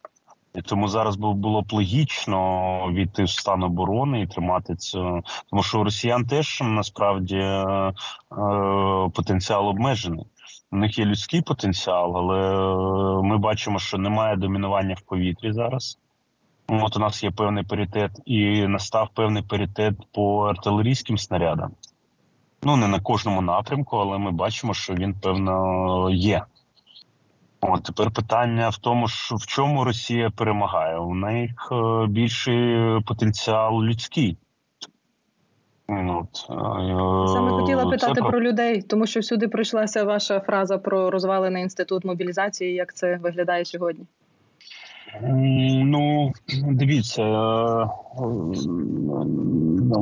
І 0.55 0.61
тому 0.61 0.87
зараз 0.87 1.15
було 1.15 1.61
б 1.61 1.73
логічно 1.73 2.91
війти 2.91 3.23
в 3.23 3.29
стан 3.29 3.63
оборони 3.63 4.21
і 4.21 4.27
тримати 4.27 4.75
це, 4.75 5.21
тому 5.49 5.63
що 5.63 5.79
у 5.79 5.83
росіян 5.83 6.25
теж 6.25 6.61
насправді 6.63 7.63
потенціал 9.13 9.67
обмежений. 9.67 10.25
У 10.73 10.75
них 10.75 10.99
є 10.99 11.05
людський 11.05 11.41
потенціал, 11.41 12.17
але 12.17 12.39
е, 12.39 13.23
ми 13.23 13.37
бачимо, 13.37 13.79
що 13.79 13.97
немає 13.97 14.35
домінування 14.35 14.95
в 14.95 15.01
повітрі 15.01 15.53
зараз. 15.53 15.99
От 16.67 16.97
у 16.97 16.99
нас 16.99 17.23
є 17.23 17.31
певний 17.31 17.63
паритет, 17.63 18.11
і 18.25 18.67
настав 18.67 19.09
певний 19.13 19.43
паритет 19.43 19.93
по 20.11 20.43
артилерійським 20.43 21.17
снарядам. 21.17 21.71
Ну 22.63 22.75
не 22.75 22.87
на 22.87 22.99
кожному 22.99 23.41
напрямку, 23.41 23.97
але 23.97 24.17
ми 24.17 24.31
бачимо, 24.31 24.73
що 24.73 24.93
він 24.93 25.13
певно 25.13 26.09
є. 26.09 26.43
От 27.61 27.83
тепер 27.83 28.11
питання 28.11 28.69
в 28.69 28.77
тому, 28.77 29.07
що 29.07 29.35
в 29.35 29.45
чому 29.45 29.83
Росія 29.83 30.29
перемагає. 30.29 30.97
У 30.97 31.15
них 31.15 31.69
е, 31.71 32.07
більший 32.07 33.01
потенціал 33.01 33.83
людський. 33.83 34.37
От, 35.87 36.35
Саме 37.33 37.51
хотіла 37.51 37.85
питати 37.85 38.21
про- 38.21 38.29
про 38.29 38.41
людей, 38.41 38.81
тому 38.81 39.07
що 39.07 39.19
всюди 39.19 39.47
пройшлася 39.47 40.03
ваша 40.03 40.39
фраза 40.39 40.77
про 40.77 41.11
розвалений 41.11 41.63
інститут 41.63 42.05
мобілізації. 42.05 42.73
Як 42.73 42.93
це 42.93 43.17
виглядає 43.17 43.65
сьогодні? 43.65 44.05
Ну, 45.83 46.31
дивіться, 46.71 47.23
е, 47.23 47.83
е, 47.83 47.89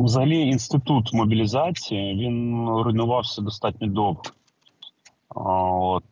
взагалі 0.04 0.39
інститут 0.39 1.13
мобілізації 1.13 2.15
він 2.15 2.67
руйнувався 2.70 3.41
достатньо 3.41 3.88
довго. 3.88 4.22
От 5.36 6.04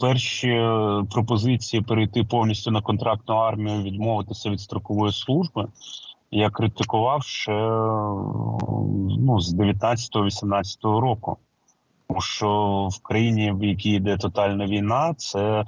перші 0.00 0.68
пропозиції 1.10 1.82
перейти 1.82 2.24
повністю 2.24 2.70
на 2.70 2.82
контрактну 2.82 3.34
армію, 3.34 3.82
відмовитися 3.82 4.50
від 4.50 4.60
строкової 4.60 5.12
служби. 5.12 5.66
Я 6.36 6.50
критикував 6.50 7.22
ще 7.22 7.52
е, 7.52 7.56
ну, 9.18 9.40
з 9.40 9.54
19-18 9.54 11.00
року. 11.00 11.36
Тому 12.08 12.20
що 12.20 12.48
в 12.92 13.02
країні, 13.02 13.52
в 13.52 13.64
якій 13.64 13.90
йде 13.90 14.16
тотальна 14.16 14.66
війна, 14.66 15.14
це 15.16 15.64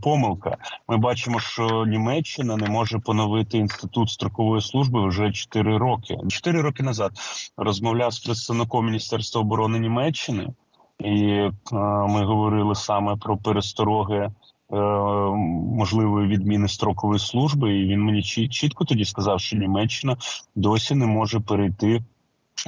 помилка. 0.00 0.56
Ми 0.88 0.96
бачимо, 0.96 1.40
що 1.40 1.86
Німеччина 1.86 2.56
не 2.56 2.66
може 2.66 2.98
поновити 2.98 3.58
інститут 3.58 4.10
строкової 4.10 4.62
служби 4.62 5.08
вже 5.08 5.32
4 5.32 5.78
роки. 5.78 6.18
4 6.28 6.60
роки 6.60 6.82
назад 6.82 7.12
розмовляв 7.56 8.12
з 8.12 8.18
представником 8.18 8.86
Міністерства 8.86 9.40
оборони 9.40 9.78
Німеччини, 9.78 10.48
і 10.98 11.24
е, 11.30 11.52
ми 12.08 12.24
говорили 12.24 12.74
саме 12.74 13.16
про 13.16 13.36
перестороги 13.36 14.30
можливої 14.70 16.28
відміни 16.28 16.68
строкової 16.68 17.18
служби. 17.20 17.78
І 17.78 17.86
він 17.86 18.00
мені 18.00 18.20
чі- 18.20 18.48
чітко 18.48 18.84
тоді 18.84 19.04
сказав, 19.04 19.40
що 19.40 19.56
Німеччина 19.56 20.16
досі 20.54 20.94
не 20.94 21.06
може 21.06 21.40
перейти. 21.40 22.02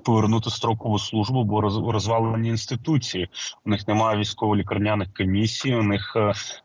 Повернути 0.04 0.50
строкову 0.50 0.98
службу, 0.98 1.44
бо 1.44 1.60
роз- 1.60 1.90
розвалені 1.90 2.48
інституції. 2.48 3.28
У 3.66 3.70
них 3.70 3.88
немає 3.88 4.18
військово-лікарняних 4.18 5.14
комісій. 5.14 5.74
У 5.74 5.82
них 5.82 6.12
е, 6.16 6.20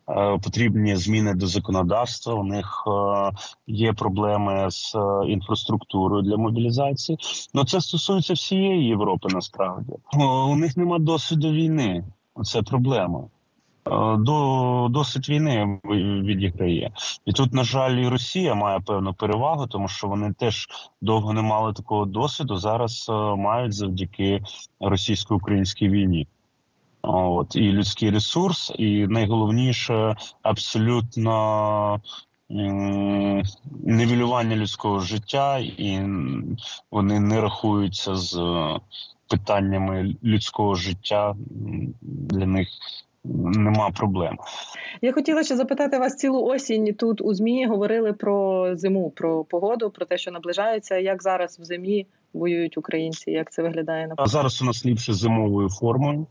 е, 0.09 0.37
потрібні 0.43 0.95
зміни 0.95 1.33
до 1.33 1.47
законодавства. 1.47 2.33
У 2.33 2.43
них 2.43 2.83
е, 2.87 3.31
є 3.67 3.93
проблеми 3.93 4.67
з 4.71 4.95
е, 4.95 5.31
інфраструктурою 5.31 6.23
для 6.23 6.37
мобілізації. 6.37 7.17
Ну 7.53 7.65
це 7.65 7.81
стосується 7.81 8.33
всієї 8.33 8.87
Європи. 8.87 9.27
Насправді 9.33 9.93
у 10.49 10.55
них 10.55 10.77
немає 10.77 10.99
досвіду 11.03 11.51
війни. 11.51 12.03
Це 12.43 12.61
проблема. 12.61 13.23
Е, 13.87 14.17
До 14.17 14.87
досить 14.89 15.29
війни 15.29 15.79
відіграє, 16.23 16.91
і 17.25 17.33
тут, 17.33 17.53
на 17.53 17.63
жаль, 17.63 17.95
і 17.95 18.07
Росія 18.07 18.55
має 18.55 18.79
певну 18.79 19.13
перевагу, 19.13 19.67
тому 19.67 19.87
що 19.87 20.07
вони 20.07 20.33
теж 20.33 20.67
довго 21.01 21.33
не 21.33 21.41
мали 21.41 21.73
такого 21.73 22.05
досвіду. 22.05 22.55
Зараз 22.55 23.07
е, 23.09 23.13
мають 23.35 23.73
завдяки 23.73 24.43
російсько-українській 24.79 25.89
війні. 25.89 26.27
От 27.01 27.55
і 27.55 27.71
людський 27.71 28.09
ресурс, 28.09 28.73
і 28.77 29.07
найголовніше 29.07 30.15
абсолютно 30.41 32.01
м, 32.51 33.43
нівелювання 33.83 34.55
людського 34.55 34.99
життя, 34.99 35.57
і 35.57 35.99
вони 36.91 37.19
не 37.19 37.41
рахуються 37.41 38.15
з 38.15 38.39
питаннями 39.27 40.15
людського 40.23 40.75
життя. 40.75 41.35
Для 42.01 42.45
них 42.45 42.67
нема 43.23 43.91
проблем. 43.91 44.37
Я 45.01 45.13
хотіла 45.13 45.43
ще 45.43 45.55
запитати 45.55 45.99
вас 45.99 46.15
цілу 46.15 46.45
осінь. 46.45 46.93
Тут 46.93 47.21
у 47.21 47.33
змі 47.33 47.67
говорили 47.67 48.13
про 48.13 48.67
зиму, 48.75 49.09
про 49.09 49.43
погоду, 49.43 49.89
про 49.89 50.05
те, 50.05 50.17
що 50.17 50.31
наближається. 50.31 50.97
Як 50.97 51.23
зараз 51.23 51.59
в 51.59 51.63
зимі 51.63 52.07
воюють 52.33 52.77
українці? 52.77 53.31
Як 53.31 53.51
це 53.51 53.61
виглядає 53.63 54.07
на 54.07 54.15
Зараз 54.25 54.61
у 54.61 54.65
нас 54.65 54.85
ліпше 54.85 55.13
зимовою 55.13 55.69
формою, 55.69 56.27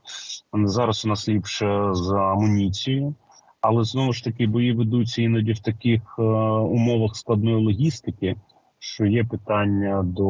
зараз 0.52 1.04
у 1.04 1.08
нас 1.08 1.28
ліпше 1.28 1.88
з 1.92 2.12
амуніцією, 2.12 3.14
але 3.60 3.84
знову 3.84 4.12
ж 4.12 4.24
таки 4.24 4.46
бої 4.46 4.72
ведуться 4.72 5.22
іноді 5.22 5.52
в 5.52 5.58
таких 5.58 6.00
е, 6.18 6.22
умовах 6.22 7.16
складної 7.16 7.64
логістики, 7.64 8.36
що 8.78 9.06
є 9.06 9.24
питання 9.24 10.02
до, 10.02 10.24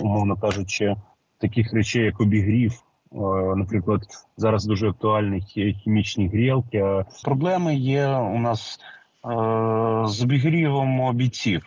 умовно 0.00 0.36
кажучи, 0.36 0.96
таких 1.40 1.72
речей, 1.72 2.04
як 2.04 2.20
обігрів. 2.20 2.82
Е, 3.12 3.18
Наприклад, 3.56 4.02
зараз 4.36 4.64
дуже 4.64 4.88
актуальні 4.88 5.40
хімічні 5.84 6.28
грілки. 6.28 7.04
Проблеми 7.24 7.74
є 7.74 8.08
у 8.08 8.38
нас 8.38 8.80
е, 9.24 9.28
з 10.08 10.22
обігрівом 10.22 11.16
бійців. 11.16 11.62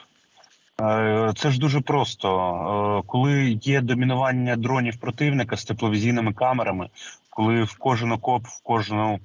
Е, 0.81 1.33
Це 1.35 1.51
ж 1.51 1.59
дуже 1.59 1.81
просто. 1.81 3.03
Коли 3.07 3.59
є 3.61 3.81
домінування 3.81 4.55
дронів 4.55 4.97
противника 4.97 5.57
з 5.57 5.65
тепловізійними 5.65 6.33
камерами, 6.33 6.89
коли 7.29 7.63
в 7.63 7.77
кожен 7.77 8.11
окоп, 8.11 8.43
в 8.45 8.63
кожну, 8.63 9.19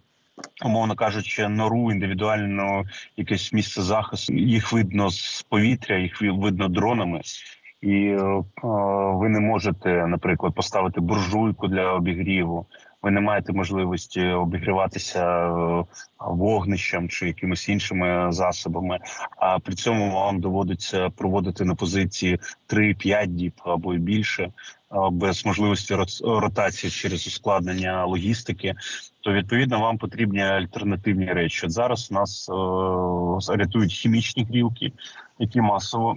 умовно 0.65 0.95
кажучи, 0.95 1.49
нору 1.49 1.93
індивідуально 1.93 2.85
якесь 3.17 3.53
місце 3.53 3.83
захисту, 3.83 4.33
їх 4.33 4.73
видно 4.73 5.11
з 5.11 5.43
повітря, 5.49 5.99
їх 5.99 6.23
видно 6.23 6.69
дронами. 6.69 7.21
І 7.81 8.07
е, 8.07 8.43
ви 9.15 9.29
не 9.29 9.41
можете, 9.41 10.07
наприклад, 10.07 10.55
поставити 10.55 11.01
буржуйку 11.01 11.69
для 11.69 11.93
обігріву. 11.93 12.67
ви 13.03 13.11
не 13.11 13.21
маєте 13.21 13.53
можливості 13.53 14.27
обігріватися 14.27 15.49
е, 15.49 15.85
вогнищем 16.21 17.09
чи 17.09 17.27
якимись 17.27 17.69
іншими 17.69 18.33
засобами. 18.33 18.99
А 19.37 19.59
при 19.59 19.75
цьому 19.75 20.11
вам 20.11 20.41
доводиться 20.41 21.11
проводити 21.11 21.65
на 21.65 21.75
позиції 21.75 22.39
3-5 22.69 23.27
діб 23.27 23.53
або 23.65 23.95
й 23.95 23.99
більше 23.99 24.43
е, 24.43 24.51
без 25.13 25.47
можливості 25.47 25.95
ротації 26.25 26.91
через 26.91 27.27
ускладнення 27.27 28.05
логістики. 28.05 28.75
То 29.21 29.33
відповідно 29.33 29.81
вам 29.81 29.99
потрібні 29.99 30.41
альтернативні 30.41 31.27
речі. 31.27 31.67
От 31.67 31.73
зараз 31.73 32.11
нас 32.11 32.49
е, 32.49 33.57
рятують 33.57 33.93
хімічні 33.93 34.45
грілки, 34.45 34.93
які 35.39 35.61
масово 35.61 36.17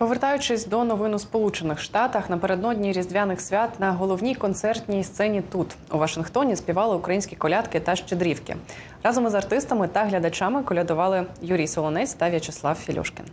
Повертаючись 0.00 0.66
до 0.66 0.84
новин 0.84 1.14
у 1.14 1.18
Сполучених 1.18 1.80
Штатах, 1.80 2.30
напередодні 2.30 2.92
різдвяних 2.92 3.40
свят 3.40 3.80
на 3.80 3.92
головній 3.92 4.34
концертній 4.34 5.04
сцені 5.04 5.42
тут 5.52 5.66
у 5.92 5.98
Вашингтоні 5.98 6.56
співали 6.56 6.96
українські 6.96 7.36
колядки 7.36 7.80
та 7.80 7.96
щедрівки. 7.96 8.56
Разом 9.02 9.26
із 9.26 9.34
артистами 9.34 9.88
та 9.88 10.04
глядачами 10.04 10.62
колядували 10.62 11.26
Юрій 11.42 11.66
Солонець 11.66 12.14
та 12.14 12.30
В'ячеслав 12.30 12.74
Філюшкін. 12.74 13.24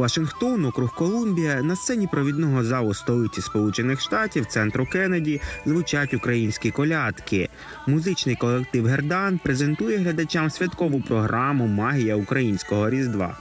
Вашингтон, 0.00 0.64
округ 0.64 0.94
Колумбія, 0.94 1.62
на 1.62 1.76
сцені 1.76 2.06
провідного 2.06 2.64
залу 2.64 2.94
столиці 2.94 3.40
Сполучених 3.40 4.00
Штатів, 4.00 4.46
центру 4.46 4.86
Кеннеді, 4.86 5.40
звучать 5.66 6.14
українські 6.14 6.70
колядки. 6.70 7.48
Музичний 7.86 8.36
колектив 8.36 8.86
Гердан 8.86 9.40
презентує 9.44 9.98
глядачам 9.98 10.50
святкову 10.50 11.00
програму 11.00 11.66
Магія 11.66 12.16
українського 12.16 12.90
різдва. 12.90 13.36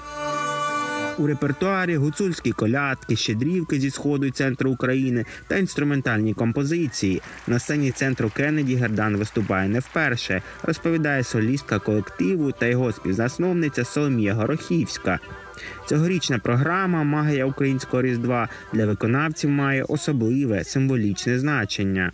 У 1.19 1.27
репертуарі 1.27 1.95
гуцульські 1.95 2.51
колядки, 2.51 3.15
щедрівки 3.15 3.79
зі 3.79 3.89
сходу 3.89 4.31
центру 4.31 4.71
України 4.71 5.25
та 5.47 5.57
інструментальні 5.57 6.33
композиції. 6.33 7.21
На 7.47 7.59
сцені 7.59 7.91
центру 7.91 8.31
Кеннеді 8.35 8.75
Гердан 8.75 9.17
виступає 9.17 9.69
не 9.69 9.79
вперше, 9.79 10.41
розповідає 10.63 11.23
солістка 11.23 11.79
колективу 11.79 12.51
та 12.51 12.65
його 12.65 12.91
співзасновниця 12.91 13.85
Соломія 13.85 14.33
Горохівська. 14.33 15.19
Цьогорічна 15.85 16.39
програма 16.39 17.03
Магія 17.03 17.45
українського 17.45 18.01
різдва 18.01 18.49
для 18.73 18.85
виконавців 18.85 19.49
має 19.49 19.83
особливе 19.83 20.63
символічне 20.63 21.39
значення. 21.39 22.11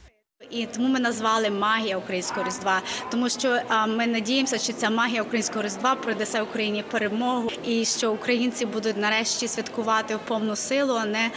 І 0.52 0.68
тому 0.76 0.88
ми 0.88 1.00
назвали 1.00 1.50
магія 1.50 1.98
українського 1.98 2.48
різдва, 2.48 2.82
тому 3.12 3.30
що 3.30 3.60
ми 3.98 4.08
надіємося, 4.08 4.58
що 4.58 4.74
ця 4.74 4.90
магія 4.90 5.22
українського 5.22 5.66
різдва 5.66 5.96
принесе 5.96 6.42
Україні 6.42 6.84
перемогу, 6.92 7.50
і 7.68 7.86
що 7.86 8.12
українці 8.12 8.66
будуть 8.66 8.98
нарешті 8.98 9.48
святкувати 9.48 10.16
в 10.16 10.20
повну 10.20 10.56
силу, 10.56 10.94
а 10.94 11.06
не 11.06 11.32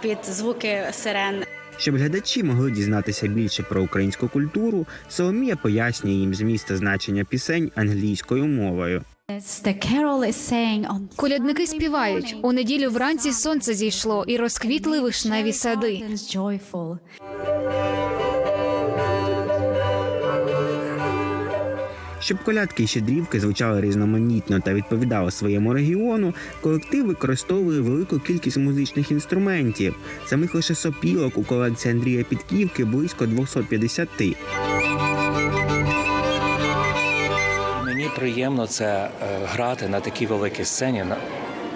під 0.00 0.18
звуки 0.24 0.84
сирен. 0.92 1.44
Щоб 1.78 1.96
глядачі 1.96 2.42
могли 2.42 2.70
дізнатися 2.70 3.26
більше 3.26 3.62
про 3.62 3.82
українську 3.82 4.28
культуру, 4.28 4.86
Соломія 5.08 5.56
пояснює 5.56 6.14
їм 6.14 6.34
зміст 6.34 6.66
та 6.66 6.76
значення 6.76 7.24
пісень 7.24 7.70
англійською 7.74 8.46
мовою. 8.46 9.02
Колядники 11.16 11.66
співають 11.66 12.36
у 12.42 12.52
неділю 12.52 12.90
вранці 12.90 13.32
сонце 13.32 13.74
зійшло 13.74 14.24
і 14.28 14.36
розквітли 14.36 15.00
вишневі 15.00 15.52
сади. 15.52 16.02
Щоб 22.22 22.44
колядки 22.44 22.82
і 22.82 22.86
щедрівки 22.86 23.40
звучали 23.40 23.80
різноманітно 23.80 24.60
та 24.60 24.74
відповідали 24.74 25.30
своєму 25.30 25.72
регіону, 25.74 26.34
колектив 26.60 27.06
використовує 27.06 27.80
велику 27.80 28.18
кількість 28.18 28.56
музичних 28.56 29.10
інструментів. 29.10 29.94
Самих 30.26 30.54
лише 30.54 30.74
сопілок 30.74 31.38
у 31.38 31.42
колядці 31.42 31.88
Андрія 31.88 32.24
Підківки 32.24 32.84
близько 32.84 33.26
250. 33.26 34.08
Приємно 38.16 38.66
це 38.66 38.86
е, 38.86 39.08
грати 39.44 39.88
на 39.88 40.00
такій 40.00 40.26
великій 40.26 40.64
сцені 40.64 41.04
на 41.04 41.16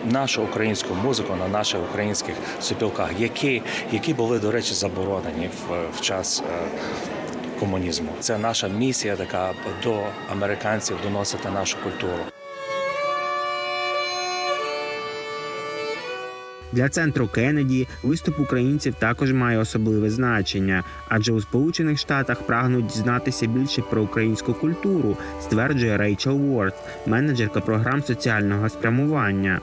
нашу 0.05 0.43
українську 0.43 0.95
музику 0.95 1.37
на 1.37 1.49
наших 1.49 1.81
українських 1.91 2.35
сопілках, 2.61 3.11
які, 3.19 3.63
які 3.93 4.15
були, 4.15 4.39
до 4.39 4.51
речі, 4.51 4.75
заборонені 4.75 5.49
в, 5.69 5.97
в 5.97 6.01
час 6.01 6.43
е, 6.51 6.69
комунізму. 7.61 8.09
Це 8.21 8.39
наша 8.39 8.69
місія 8.69 9.17
така 9.17 9.53
до 9.83 9.97
американців 10.33 10.97
доносити 11.03 11.51
нашу 11.51 11.77
культуру. 11.83 12.36
Для 16.73 16.89
центру 16.89 17.29
Кеннеді 17.29 17.89
виступ 18.03 18.41
українців 18.41 18.95
також 18.99 19.33
має 19.33 19.59
особливе 19.59 20.11
значення, 20.11 20.85
адже 21.09 21.33
у 21.33 21.41
Сполучених 21.41 21.99
Штатах 21.99 22.43
прагнуть 22.43 22.87
дізнатися 22.87 23.47
більше 23.47 23.83
про 23.83 24.03
українську 24.03 24.55
культуру, 24.55 25.17
стверджує 25.43 25.97
Рейчел 25.97 26.53
Уорд, 26.53 26.75
менеджерка 27.07 27.61
програм 27.61 28.03
соціального 28.03 28.69
спрямування. 28.69 29.61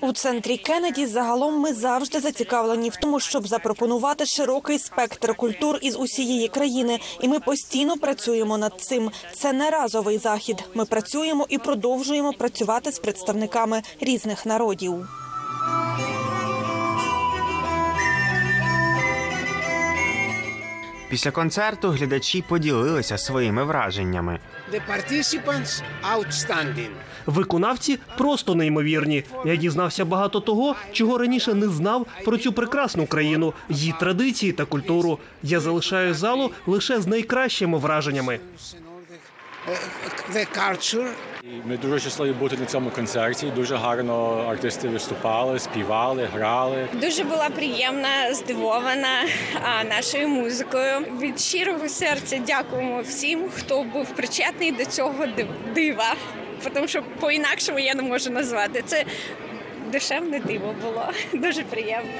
У 0.00 0.12
центрі 0.12 0.56
Кеннеді 0.56 1.06
загалом 1.06 1.60
ми 1.60 1.74
завжди 1.74 2.20
зацікавлені 2.20 2.90
в 2.90 2.96
тому, 2.96 3.20
щоб 3.20 3.46
запропонувати 3.46 4.26
широкий 4.26 4.78
спектр 4.78 5.34
культур 5.34 5.78
із 5.82 5.96
усієї 5.96 6.48
країни, 6.48 6.98
і 7.20 7.28
ми 7.28 7.40
постійно 7.40 7.96
працюємо 7.96 8.58
над 8.58 8.80
цим. 8.80 9.10
Це 9.32 9.52
не 9.52 9.70
разовий 9.70 10.18
захід. 10.18 10.64
Ми 10.74 10.84
працюємо 10.84 11.46
і 11.48 11.58
продовжуємо 11.58 12.32
працювати 12.32 12.92
з 12.92 12.98
представниками 12.98 13.82
різних 14.00 14.46
народів. 14.46 15.08
Після 21.10 21.30
концерту 21.30 21.90
глядачі 21.90 22.44
поділилися 22.48 23.18
своїми 23.18 23.64
враженнями. 23.64 24.40
Виконавці 27.26 27.98
просто 28.18 28.54
неймовірні. 28.54 29.24
Я 29.44 29.56
дізнався 29.56 30.04
багато 30.04 30.40
того, 30.40 30.76
чого 30.92 31.18
раніше 31.18 31.54
не 31.54 31.68
знав 31.68 32.06
про 32.24 32.38
цю 32.38 32.52
прекрасну 32.52 33.06
країну, 33.06 33.54
її 33.68 33.94
традиції 34.00 34.52
та 34.52 34.64
культуру. 34.64 35.18
Я 35.42 35.60
залишаю 35.60 36.14
залу 36.14 36.50
лише 36.66 37.00
з 37.00 37.06
найкращими 37.06 37.78
враженнями. 37.78 38.40
Ми 41.52 41.76
дуже 41.76 41.98
щасливі 41.98 42.32
бути 42.32 42.56
на 42.56 42.66
цьому 42.66 42.90
концерті. 42.90 43.52
Дуже 43.56 43.76
гарно 43.76 44.46
артисти 44.50 44.88
виступали, 44.88 45.58
співали, 45.58 46.28
грали. 46.34 46.88
Дуже 46.92 47.24
була 47.24 47.50
приємна, 47.50 48.34
здивована 48.34 49.24
нашою 49.88 50.28
музикою. 50.28 51.00
Від 51.20 51.40
щирого 51.40 51.88
серця 51.88 52.38
дякуємо 52.46 53.00
всім, 53.00 53.44
хто 53.56 53.82
був 53.82 54.06
причетний 54.10 54.72
до 54.72 54.84
цього 54.84 55.26
дива. 55.74 56.14
Тому 56.74 56.88
що 56.88 57.02
по-інакшому 57.20 57.78
я 57.78 57.94
не 57.94 58.02
можу 58.02 58.30
назвати. 58.30 58.82
Це 58.86 59.04
душевне 59.92 60.40
диво 60.40 60.74
було. 60.82 61.12
Дуже 61.32 61.62
приємно. 61.62 62.12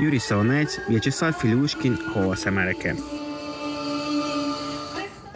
Юрій 0.00 0.20
Солонець, 0.20 0.80
В'ячеслав 0.88 1.32
Філюшкін, 1.32 1.98
Голос 2.14 2.46
Америки. 2.46 2.96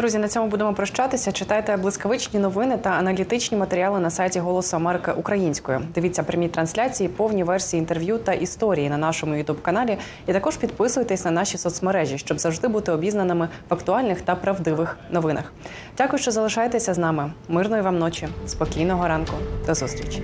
Друзі, 0.02 0.18
на 0.18 0.28
цьому 0.28 0.48
будемо 0.48 0.74
прощатися. 0.74 1.32
Читайте 1.32 1.76
блискавичні 1.76 2.40
новини 2.40 2.78
та 2.78 2.90
аналітичні 2.90 3.58
матеріали 3.58 4.00
на 4.00 4.10
сайті 4.10 4.40
Голосу 4.40 4.76
Америки 4.76 5.12
українською. 5.16 5.80
Дивіться 5.94 6.22
прямі 6.22 6.48
трансляції, 6.48 7.08
повні 7.08 7.44
версії 7.44 7.80
інтерв'ю 7.80 8.18
та 8.18 8.32
історії 8.32 8.90
на 8.90 8.96
нашому 8.96 9.34
ютуб 9.34 9.62
каналі. 9.62 9.98
І 10.26 10.32
також 10.32 10.56
підписуйтесь 10.56 11.24
на 11.24 11.30
наші 11.30 11.58
соцмережі, 11.58 12.18
щоб 12.18 12.38
завжди 12.38 12.68
бути 12.68 12.92
обізнаними 12.92 13.48
в 13.68 13.74
актуальних 13.74 14.20
та 14.20 14.34
правдивих 14.34 14.98
новинах. 15.10 15.52
Дякую, 15.98 16.22
що 16.22 16.30
залишаєтеся 16.30 16.94
з 16.94 16.98
нами. 16.98 17.32
Мирної 17.48 17.82
вам 17.82 17.98
ночі, 17.98 18.28
спокійного 18.46 19.08
ранку. 19.08 19.34
До 19.66 19.74
зустрічі. 19.74 20.22